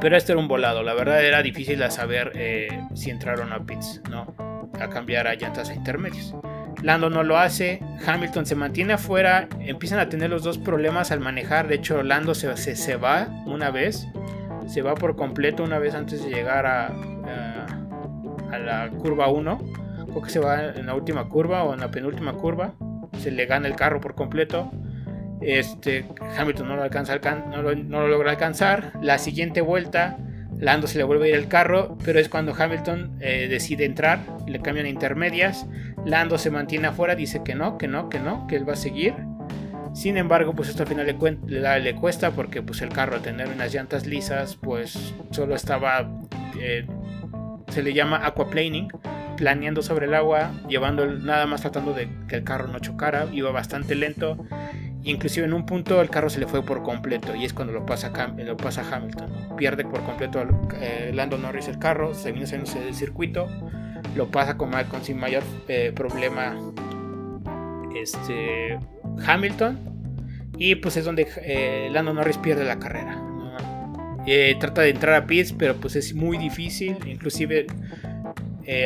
Pero 0.00 0.16
este 0.16 0.32
era 0.32 0.40
un 0.40 0.48
volado, 0.48 0.82
la 0.82 0.94
verdad 0.94 1.22
era 1.24 1.42
difícil 1.42 1.78
de 1.78 1.90
saber 1.90 2.32
eh, 2.34 2.68
si 2.94 3.10
entraron 3.10 3.52
a 3.52 3.64
pits, 3.64 4.00
¿no? 4.10 4.34
A 4.80 4.88
cambiar 4.88 5.26
a 5.26 5.34
llantas 5.34 5.68
a 5.68 5.74
intermedios. 5.74 6.34
Lando 6.82 7.10
no 7.10 7.22
lo 7.22 7.36
hace, 7.36 7.82
Hamilton 8.06 8.46
se 8.46 8.54
mantiene 8.54 8.94
afuera, 8.94 9.48
empiezan 9.60 9.98
a 9.98 10.08
tener 10.08 10.30
los 10.30 10.42
dos 10.42 10.56
problemas 10.56 11.10
al 11.10 11.20
manejar, 11.20 11.68
de 11.68 11.74
hecho 11.74 12.02
Lando 12.02 12.34
se, 12.34 12.56
se, 12.56 12.96
va 12.96 13.28
una 13.44 13.70
vez, 13.70 14.08
se 14.66 14.80
va 14.80 14.94
por 14.94 15.16
completo 15.16 15.62
una 15.62 15.78
vez 15.78 15.94
antes 15.94 16.24
de 16.24 16.30
llegar 16.30 16.64
a, 16.64 16.86
a, 18.50 18.58
la 18.58 18.88
curva 18.88 19.28
1, 19.28 19.58
creo 20.06 20.22
que 20.22 20.30
se 20.30 20.38
va 20.38 20.70
en 20.70 20.86
la 20.86 20.94
última 20.94 21.28
curva 21.28 21.64
o 21.64 21.74
en 21.74 21.80
la 21.80 21.90
penúltima 21.90 22.32
curva, 22.32 22.72
se 23.18 23.30
le 23.30 23.44
gana 23.44 23.68
el 23.68 23.76
carro 23.76 24.00
por 24.00 24.14
completo, 24.14 24.70
este, 25.40 26.06
Hamilton 26.38 26.68
no 26.68 26.76
lo, 26.76 26.82
alcanza, 26.82 27.18
no 27.50 27.62
lo, 27.62 28.08
logra 28.08 28.30
alcanzar, 28.32 28.92
la 29.02 29.18
siguiente 29.18 29.60
vuelta 29.60 30.18
Lando 30.58 30.86
se 30.86 30.98
le 30.98 31.04
vuelve 31.04 31.26
a 31.26 31.28
ir 31.30 31.34
el 31.36 31.48
carro, 31.48 31.96
pero 32.04 32.20
es 32.20 32.28
cuando 32.28 32.54
Hamilton 32.54 33.16
eh, 33.20 33.48
decide 33.48 33.86
entrar, 33.86 34.20
le 34.46 34.60
cambian 34.60 34.86
intermedias, 34.86 35.66
Lando 36.04 36.36
se 36.36 36.50
mantiene 36.50 36.88
afuera, 36.88 37.14
dice 37.14 37.42
que 37.42 37.54
no, 37.54 37.78
que 37.78 37.88
no, 37.88 38.10
que 38.10 38.20
no, 38.20 38.46
que 38.46 38.56
él 38.56 38.68
va 38.68 38.74
a 38.74 38.76
seguir. 38.76 39.14
Sin 39.94 40.18
embargo, 40.18 40.54
pues 40.54 40.68
esto 40.68 40.82
al 40.82 40.88
final 40.88 41.06
le, 41.06 41.80
le, 41.80 41.94
cuesta 41.94 42.30
porque 42.30 42.62
pues 42.62 42.82
el 42.82 42.90
carro 42.90 43.16
al 43.16 43.22
tener 43.22 43.48
unas 43.48 43.72
llantas 43.72 44.06
lisas, 44.06 44.56
pues 44.56 45.14
solo 45.30 45.54
estaba, 45.54 46.10
eh, 46.60 46.86
se 47.68 47.82
le 47.82 47.92
llama 47.92 48.24
aquaplaning, 48.24 48.88
planeando 49.36 49.80
sobre 49.80 50.06
el 50.06 50.14
agua, 50.14 50.52
llevando 50.68 51.06
nada 51.06 51.46
más 51.46 51.62
tratando 51.62 51.94
de 51.94 52.08
que 52.28 52.36
el 52.36 52.44
carro 52.44 52.68
no 52.68 52.78
chocara, 52.78 53.26
iba 53.32 53.50
bastante 53.50 53.94
lento. 53.94 54.36
Inclusive 55.02 55.46
en 55.46 55.54
un 55.54 55.64
punto 55.64 56.00
el 56.00 56.10
carro 56.10 56.28
se 56.28 56.40
le 56.40 56.46
fue 56.46 56.62
por 56.62 56.82
completo 56.82 57.34
y 57.34 57.44
es 57.44 57.52
cuando 57.54 57.72
lo 57.72 57.86
pasa, 57.86 58.12
lo 58.36 58.56
pasa 58.56 58.84
Hamilton. 58.90 59.56
Pierde 59.56 59.84
por 59.84 60.02
completo 60.02 60.42
eh, 60.80 61.10
Lando 61.14 61.38
Norris 61.38 61.68
el 61.68 61.78
carro, 61.78 62.14
se 62.14 62.32
viene 62.32 62.46
saliéndose 62.46 62.80
del 62.80 62.94
circuito 62.94 63.48
lo 64.16 64.30
pasa 64.30 64.56
con, 64.56 64.70
con 64.88 65.04
sin 65.04 65.18
mayor 65.18 65.42
eh, 65.68 65.92
problema 65.94 66.56
este, 67.94 68.78
Hamilton. 69.26 69.78
Y 70.58 70.74
pues 70.74 70.96
es 70.96 71.04
donde 71.04 71.26
eh, 71.42 71.88
Lando 71.90 72.12
Norris 72.12 72.36
pierde 72.38 72.64
la 72.64 72.78
carrera. 72.78 73.22
Eh, 74.26 74.54
trata 74.60 74.82
de 74.82 74.90
entrar 74.90 75.14
a 75.14 75.26
pits, 75.26 75.54
pero 75.54 75.76
pues 75.76 75.96
es 75.96 76.14
muy 76.14 76.36
difícil. 76.36 76.96
Inclusive 77.06 77.66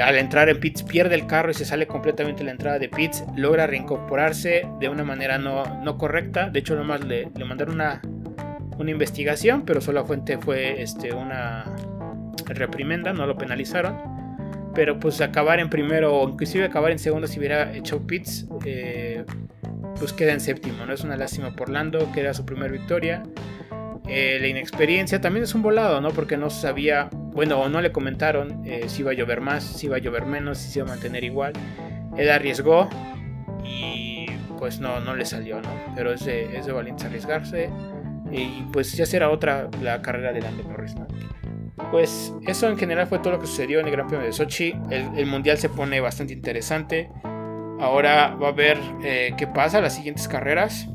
al 0.02 0.16
entrar 0.16 0.49
en 0.49 0.61
pits 0.61 0.83
pierde 0.83 1.14
el 1.14 1.26
carro 1.26 1.50
y 1.50 1.54
se 1.54 1.64
sale 1.64 1.87
completamente 1.87 2.43
la 2.45 2.52
entrada 2.52 2.78
de 2.78 2.88
pits. 2.88 3.25
Logra 3.37 3.66
reincorporarse 3.66 4.66
de 4.81 4.88
una 4.88 5.04
manera 5.04 5.38
no, 5.38 5.99
correcta. 5.99 6.50
De 6.50 6.61
hecho, 6.61 6.75
nomás 6.75 7.04
le, 7.04 7.28
le 7.37 7.45
mandaron 7.45 7.75
una, 7.75 8.00
una 8.78 8.90
investigación, 8.90 9.64
pero 9.64 9.81
solo 9.81 10.04
fuente 10.04 10.38
fue 10.38 10.83
este, 10.83 11.12
una 11.12 11.64
reprimenda, 12.47 13.12
no 13.12 13.26
lo 13.26 13.37
penalizaron 13.37 14.14
pero 14.75 14.99
pues 14.99 15.21
acabar 15.21 15.61
en 15.61 15.71
primero 15.71 16.14
o 16.14 16.28
inclusive 16.28 16.64
acabar 16.64 16.90
en 16.90 16.99
segundo 16.99 17.26
si 17.26 17.38
hubiera 17.38 17.73
hecho 17.75 18.07
pits, 18.07 18.47
eh, 18.64 19.25
pues 19.99 20.12
queda 20.12 20.33
en 20.33 20.40
séptimo, 20.40 20.85
¿no? 20.85 20.93
Es 20.93 21.04
una 21.04 21.16
lástima 21.16 21.54
por 21.54 21.69
Lando, 21.71 22.11
que 22.12 22.21
era 22.21 22.35
su 22.35 22.45
primera 22.45 22.71
victoria. 22.71 23.23
Eh, 24.06 24.38
la 24.40 24.49
inexperiencia 24.49 25.20
también 25.20 25.44
es 25.44 25.54
un 25.54 25.62
volado, 25.62 26.00
¿no? 26.00 26.11
Porque 26.11 26.37
no 26.37 26.50
sabía, 26.50 27.08
bueno, 27.12 27.61
o 27.61 27.68
no 27.68 27.80
le 27.80 27.90
comentaron 27.90 28.62
eh, 28.66 28.84
si 28.88 29.00
iba 29.00 29.12
a 29.12 29.14
llover 29.14 29.40
más, 29.40 29.64
si 29.64 29.87
iba 29.87 29.96
a 29.96 29.99
llover 29.99 30.26
menos, 30.26 30.58
si 30.58 30.70
se 30.70 30.80
iba 30.80 30.88
a 30.88 30.90
mantener 30.90 31.25
igual. 31.25 31.52
Él 32.16 32.30
arriesgó 32.30 32.88
y 33.64 34.26
pues 34.58 34.78
no, 34.78 35.00
no 35.00 35.16
le 35.16 35.25
salió, 35.25 35.61
¿no? 35.61 35.70
Pero 35.96 36.12
es 36.12 36.25
de, 36.25 36.56
es 36.56 36.66
de 36.66 36.73
valiente 36.73 37.06
arriesgarse 37.06 37.70
y 38.30 38.64
pues 38.73 38.92
ya 38.92 39.06
será 39.06 39.30
otra 39.30 39.68
la 39.82 40.02
carrera 40.02 40.32
de 40.32 40.40
Lando 40.42 40.64
Norris, 40.64 40.94
¿no? 40.96 41.06
Pues 41.90 42.32
eso 42.46 42.68
en 42.68 42.78
general 42.78 43.06
fue 43.06 43.18
todo 43.18 43.32
lo 43.32 43.40
que 43.40 43.46
sucedió 43.46 43.80
en 43.80 43.87
el 43.87 43.92
Gran 43.92 44.06
Premio 44.06 44.26
de 44.26 44.32
Sochi. 44.32 44.75
El, 44.90 45.26
mundial 45.26 45.58
se 45.58 45.68
pone 45.68 46.00
bastante 46.00 46.32
interesante. 46.32 47.11
Ahora 47.80 48.34
va 48.34 48.49
a 48.49 48.52
ver 48.52 48.78
eh, 49.04 49.34
qué 49.37 49.46
pasa 49.46 49.80
las 49.80 49.94
siguientes 49.94 50.28
carreras. 50.28 50.88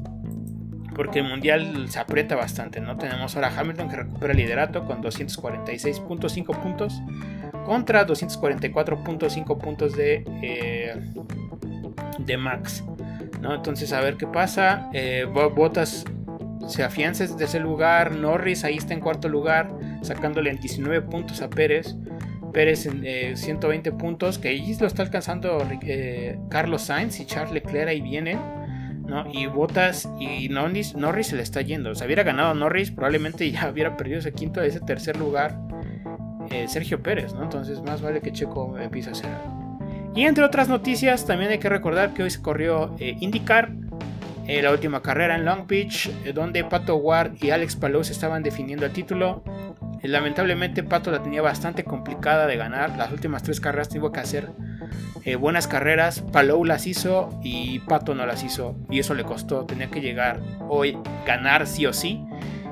Porque 1.00 1.20
el 1.20 1.30
mundial 1.30 1.88
se 1.88 1.98
aprieta 1.98 2.36
bastante, 2.36 2.82
¿no? 2.82 2.98
Tenemos 2.98 3.34
ahora 3.34 3.54
Hamilton 3.58 3.88
que 3.88 3.96
recupera 3.96 4.34
el 4.34 4.38
liderato 4.38 4.84
con 4.84 5.02
246.5 5.02 6.62
puntos 6.62 7.02
contra 7.64 8.06
244.5 8.06 9.58
puntos 9.60 9.96
de, 9.96 10.26
eh, 10.44 10.94
de 12.18 12.38
Max. 12.38 12.84
¿no? 13.40 13.56
Entonces 13.56 13.94
a 13.94 14.02
ver 14.02 14.18
qué 14.18 14.28
pasa. 14.28 14.90
Eh, 14.92 15.24
Botas 15.24 16.04
se 16.68 16.84
afianza 16.84 17.24
desde 17.24 17.46
ese 17.46 17.62
lugar. 17.62 18.12
Norris 18.12 18.66
ahí 18.66 18.76
está 18.76 18.94
en 18.94 19.00
cuarto 19.00 19.30
lugar, 19.30 19.72
sacándole 20.02 20.54
19 20.54 21.04
puntos 21.04 21.42
a 21.42 21.50
Pérez. 21.50 21.96
Pérez 22.52 22.86
en 22.88 23.38
120 23.38 23.88
eh, 23.88 23.92
puntos, 23.94 24.38
que 24.38 24.50
ahí 24.50 24.76
lo 24.78 24.88
está 24.88 25.04
alcanzando 25.04 25.66
Carlos 26.50 26.82
Sainz 26.82 27.22
y 27.22 27.26
Charles 27.26 27.54
Leclerc 27.54 27.88
ahí 27.88 28.02
vienen. 28.02 28.59
¿No? 29.10 29.26
Y 29.32 29.48
Botas 29.48 30.10
y 30.20 30.50
Norris, 30.50 30.96
Norris 30.96 31.28
se 31.28 31.36
le 31.36 31.44
está 31.44 31.62
yendo. 31.62 31.92
O 31.92 31.96
sea, 31.96 32.06
hubiera 32.06 32.24
ganado 32.24 32.54
Norris, 32.54 32.92
probablemente 32.92 33.50
ya 33.52 33.70
hubiera 33.70 33.98
perdido 33.98 34.20
ese 34.20 34.32
quinto, 34.32 34.62
ese 34.62 34.80
tercer 34.80 35.18
lugar 35.18 35.60
eh, 36.52 36.68
Sergio 36.68 37.02
Pérez, 37.02 37.34
¿no? 37.34 37.44
Entonces 37.44 37.82
más 37.82 38.02
vale 38.02 38.22
que 38.22 38.32
Checo 38.32 38.78
empiece 38.78 39.10
a 39.10 39.12
hacer 39.12 39.30
Y 40.16 40.24
entre 40.24 40.44
otras 40.44 40.70
noticias, 40.70 41.26
también 41.26 41.52
hay 41.52 41.60
que 41.60 41.70
recordar 41.70 42.14
que 42.14 42.24
hoy 42.24 42.30
se 42.30 42.42
corrió 42.42 42.96
IndyCar 43.00 43.72
la 44.62 44.72
última 44.72 45.02
carrera 45.02 45.36
en 45.36 45.46
Long 45.46 45.68
Beach, 45.68 46.10
eh, 46.26 46.34
donde 46.34 46.64
Pato 46.64 46.96
Ward 46.96 47.34
y 47.42 47.52
Alex 47.52 47.76
Palou 47.76 48.04
se 48.04 48.14
estaban 48.14 48.42
definiendo 48.42 48.86
el 48.86 48.92
título. 48.92 49.44
Eh, 50.02 50.08
lamentablemente 50.08 50.84
Pato 50.84 51.12
la 51.12 51.22
tenía 51.22 51.42
bastante 51.42 51.84
complicada 51.84 52.48
de 52.48 52.58
ganar. 52.58 52.98
Las 52.98 53.12
últimas 53.12 53.44
tres 53.44 53.62
carreras 53.62 53.90
tuvo 53.90 54.12
que 54.12 54.20
hacer 54.20 54.50
eh, 55.26 55.36
buenas 55.36 55.68
carreras. 55.68 56.22
Palou 56.22 56.66
las 56.66 56.88
hizo 56.88 57.30
y 57.44 57.80
Pato 57.80 58.16
no 58.16 58.26
las 58.26 58.44
hizo. 58.44 58.76
Y 58.90 59.00
eso 59.00 59.14
le 59.14 59.24
costó. 59.24 59.66
Tenía 59.66 59.90
que 59.90 60.02
llegar 60.02 60.40
hoy, 60.68 60.98
ganar 61.26 61.68
sí 61.68 61.86
o 61.86 61.94
sí. 61.94 62.24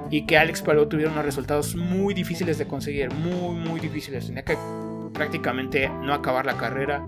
Y 0.10 0.26
que 0.26 0.38
Alex 0.38 0.62
Palou 0.62 0.88
tuviera 0.88 1.12
unos 1.12 1.26
resultados 1.26 1.76
muy 1.76 2.14
difíciles 2.14 2.58
de 2.58 2.66
conseguir. 2.66 3.14
Muy, 3.14 3.56
muy 3.56 3.80
difíciles. 3.80 4.28
Tenía 4.28 4.44
que 4.44 4.58
prácticamente 5.14 5.90
no 5.90 6.14
acabar 6.14 6.46
la 6.46 6.58
carera 6.58 7.04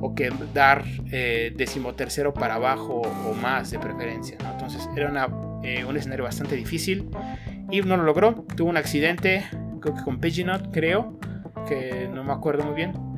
o 0.00 0.14
que 0.14 0.32
dar 0.54 0.84
eh, 1.12 1.52
decimotercero 1.54 2.32
para 2.32 2.54
abajo 2.54 3.02
o 3.02 3.34
más 3.34 3.70
de 3.70 3.78
preferencia. 3.78 4.36
Entonces 4.52 4.88
era 4.96 5.28
eh, 5.62 5.84
un 5.84 5.96
escenario 5.96 6.24
bastante 6.24 6.56
difícil 6.56 7.08
y 7.70 7.82
no 7.82 7.96
lo 7.96 8.04
logró. 8.04 8.46
Tuvo 8.56 8.70
un 8.70 8.76
accidente, 8.76 9.44
creo 9.80 9.94
que 9.94 10.02
con 10.02 10.20
Paginot, 10.20 10.72
creo, 10.72 11.18
que 11.68 12.08
no 12.12 12.24
me 12.24 12.32
acuerdo 12.32 12.64
muy 12.64 12.74
bien. 12.74 13.09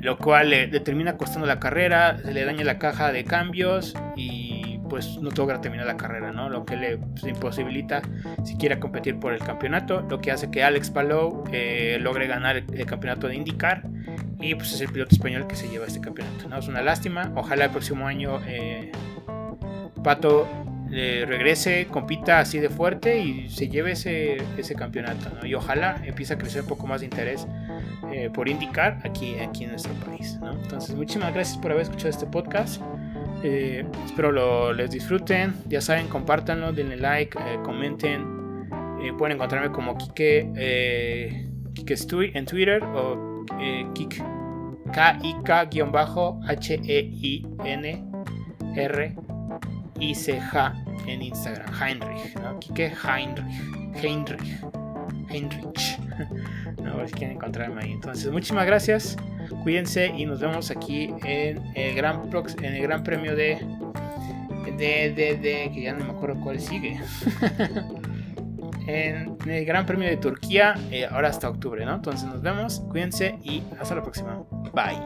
Lo 0.00 0.18
cual 0.18 0.50
le, 0.50 0.68
termina 0.80 1.16
costando 1.16 1.46
la 1.46 1.60
carrera, 1.60 2.18
se 2.24 2.32
le 2.32 2.44
daña 2.44 2.64
la 2.64 2.78
caja 2.78 3.12
de 3.12 3.24
cambios 3.24 3.94
y 4.16 4.78
pues 4.88 5.18
no 5.18 5.30
logra 5.30 5.60
terminar 5.60 5.86
la 5.86 5.96
carrera, 5.96 6.32
¿no? 6.32 6.48
Lo 6.48 6.64
que 6.64 6.76
le 6.76 6.98
pues, 6.98 7.24
imposibilita 7.24 8.02
si 8.44 8.56
quiere 8.56 8.80
competir 8.80 9.20
por 9.20 9.32
el 9.32 9.38
campeonato, 9.38 10.00
lo 10.00 10.20
que 10.20 10.32
hace 10.32 10.50
que 10.50 10.64
Alex 10.64 10.90
Palou 10.90 11.44
eh, 11.52 11.98
logre 12.00 12.26
ganar 12.26 12.56
el, 12.56 12.64
el 12.74 12.86
campeonato 12.86 13.28
de 13.28 13.36
IndyCar 13.36 13.82
y 14.40 14.54
pues 14.54 14.72
es 14.72 14.80
el 14.80 14.88
piloto 14.88 15.14
español 15.14 15.46
que 15.46 15.54
se 15.54 15.68
lleva 15.68 15.86
este 15.86 16.00
campeonato. 16.00 16.48
¿no? 16.48 16.58
Es 16.58 16.68
una 16.68 16.82
lástima. 16.82 17.30
Ojalá 17.36 17.66
el 17.66 17.70
próximo 17.70 18.06
año 18.06 18.40
eh, 18.46 18.90
Pato 20.02 20.48
eh, 20.92 21.24
regrese, 21.28 21.86
compita 21.86 22.40
así 22.40 22.58
de 22.58 22.70
fuerte 22.70 23.18
y 23.20 23.50
se 23.50 23.68
lleve 23.68 23.92
ese, 23.92 24.38
ese 24.56 24.74
campeonato. 24.74 25.30
¿no? 25.36 25.46
Y 25.46 25.54
ojalá 25.54 26.00
empiece 26.04 26.34
a 26.34 26.38
crecer 26.38 26.62
un 26.62 26.68
poco 26.68 26.86
más 26.86 27.00
de 27.00 27.06
interés 27.06 27.46
eh, 28.12 28.30
por 28.32 28.48
indicar 28.48 28.98
aquí, 29.04 29.38
aquí 29.38 29.64
en 29.64 29.70
nuestro 29.70 29.92
país. 29.94 30.38
Entonces, 30.62 30.94
muchísimas 30.94 31.32
gracias 31.34 31.58
por 31.58 31.72
haber 31.72 31.82
escuchado 31.82 32.10
este 32.10 32.26
podcast. 32.26 32.82
espero 33.42 34.32
lo 34.32 34.72
les 34.72 34.90
disfruten. 34.90 35.54
Ya 35.68 35.80
saben, 35.80 36.08
compártanlo, 36.08 36.72
denle 36.72 36.96
like, 36.96 37.38
comenten. 37.64 38.68
pueden 39.18 39.36
encontrarme 39.36 39.70
como 39.70 39.96
Kike, 39.96 41.48
Kike 41.74 41.96
Stui 41.96 42.32
en 42.34 42.46
Twitter 42.46 42.82
o 42.82 43.44
eh, 43.58 43.86
Kik, 43.94 44.22
K-I-K-H-E-I-N-R-I-C-H 44.92 45.70
en 51.06 51.22
Instagram, 51.22 51.72
Heinrich, 51.80 52.36
¿no? 52.40 52.58
Kike 52.60 52.92
Heinrich, 53.04 53.44
Heinrich, 54.02 54.60
Heinrich. 55.30 55.98
no, 56.82 57.06
si 57.06 57.12
quieren 57.12 57.36
encontrarme 57.36 57.82
ahí. 57.82 57.92
Entonces, 57.92 58.30
muchísimas 58.30 58.66
gracias, 58.66 59.16
cuídense 59.62 60.08
y 60.16 60.26
nos 60.26 60.40
vemos 60.40 60.70
aquí 60.70 61.14
en 61.24 61.62
el 61.74 61.94
gran, 61.94 62.30
en 62.62 62.74
el 62.74 62.82
gran 62.82 63.02
premio 63.02 63.34
de, 63.34 63.58
de, 64.76 65.12
de, 65.14 65.36
de, 65.36 65.70
que 65.72 65.82
ya 65.82 65.92
no 65.94 66.04
me 66.04 66.10
acuerdo 66.10 66.40
cuál 66.40 66.60
sigue. 66.60 66.98
en 68.86 69.36
el 69.46 69.64
Gran 69.64 69.86
Premio 69.86 70.08
de 70.08 70.16
Turquía, 70.16 70.74
eh, 70.90 71.06
ahora 71.06 71.28
hasta 71.28 71.48
octubre, 71.48 71.84
¿no? 71.84 71.94
Entonces 71.94 72.28
nos 72.28 72.42
vemos, 72.42 72.80
cuídense 72.90 73.38
y 73.42 73.62
hasta 73.78 73.94
la 73.94 74.02
próxima. 74.02 74.42
Bye. 74.72 74.98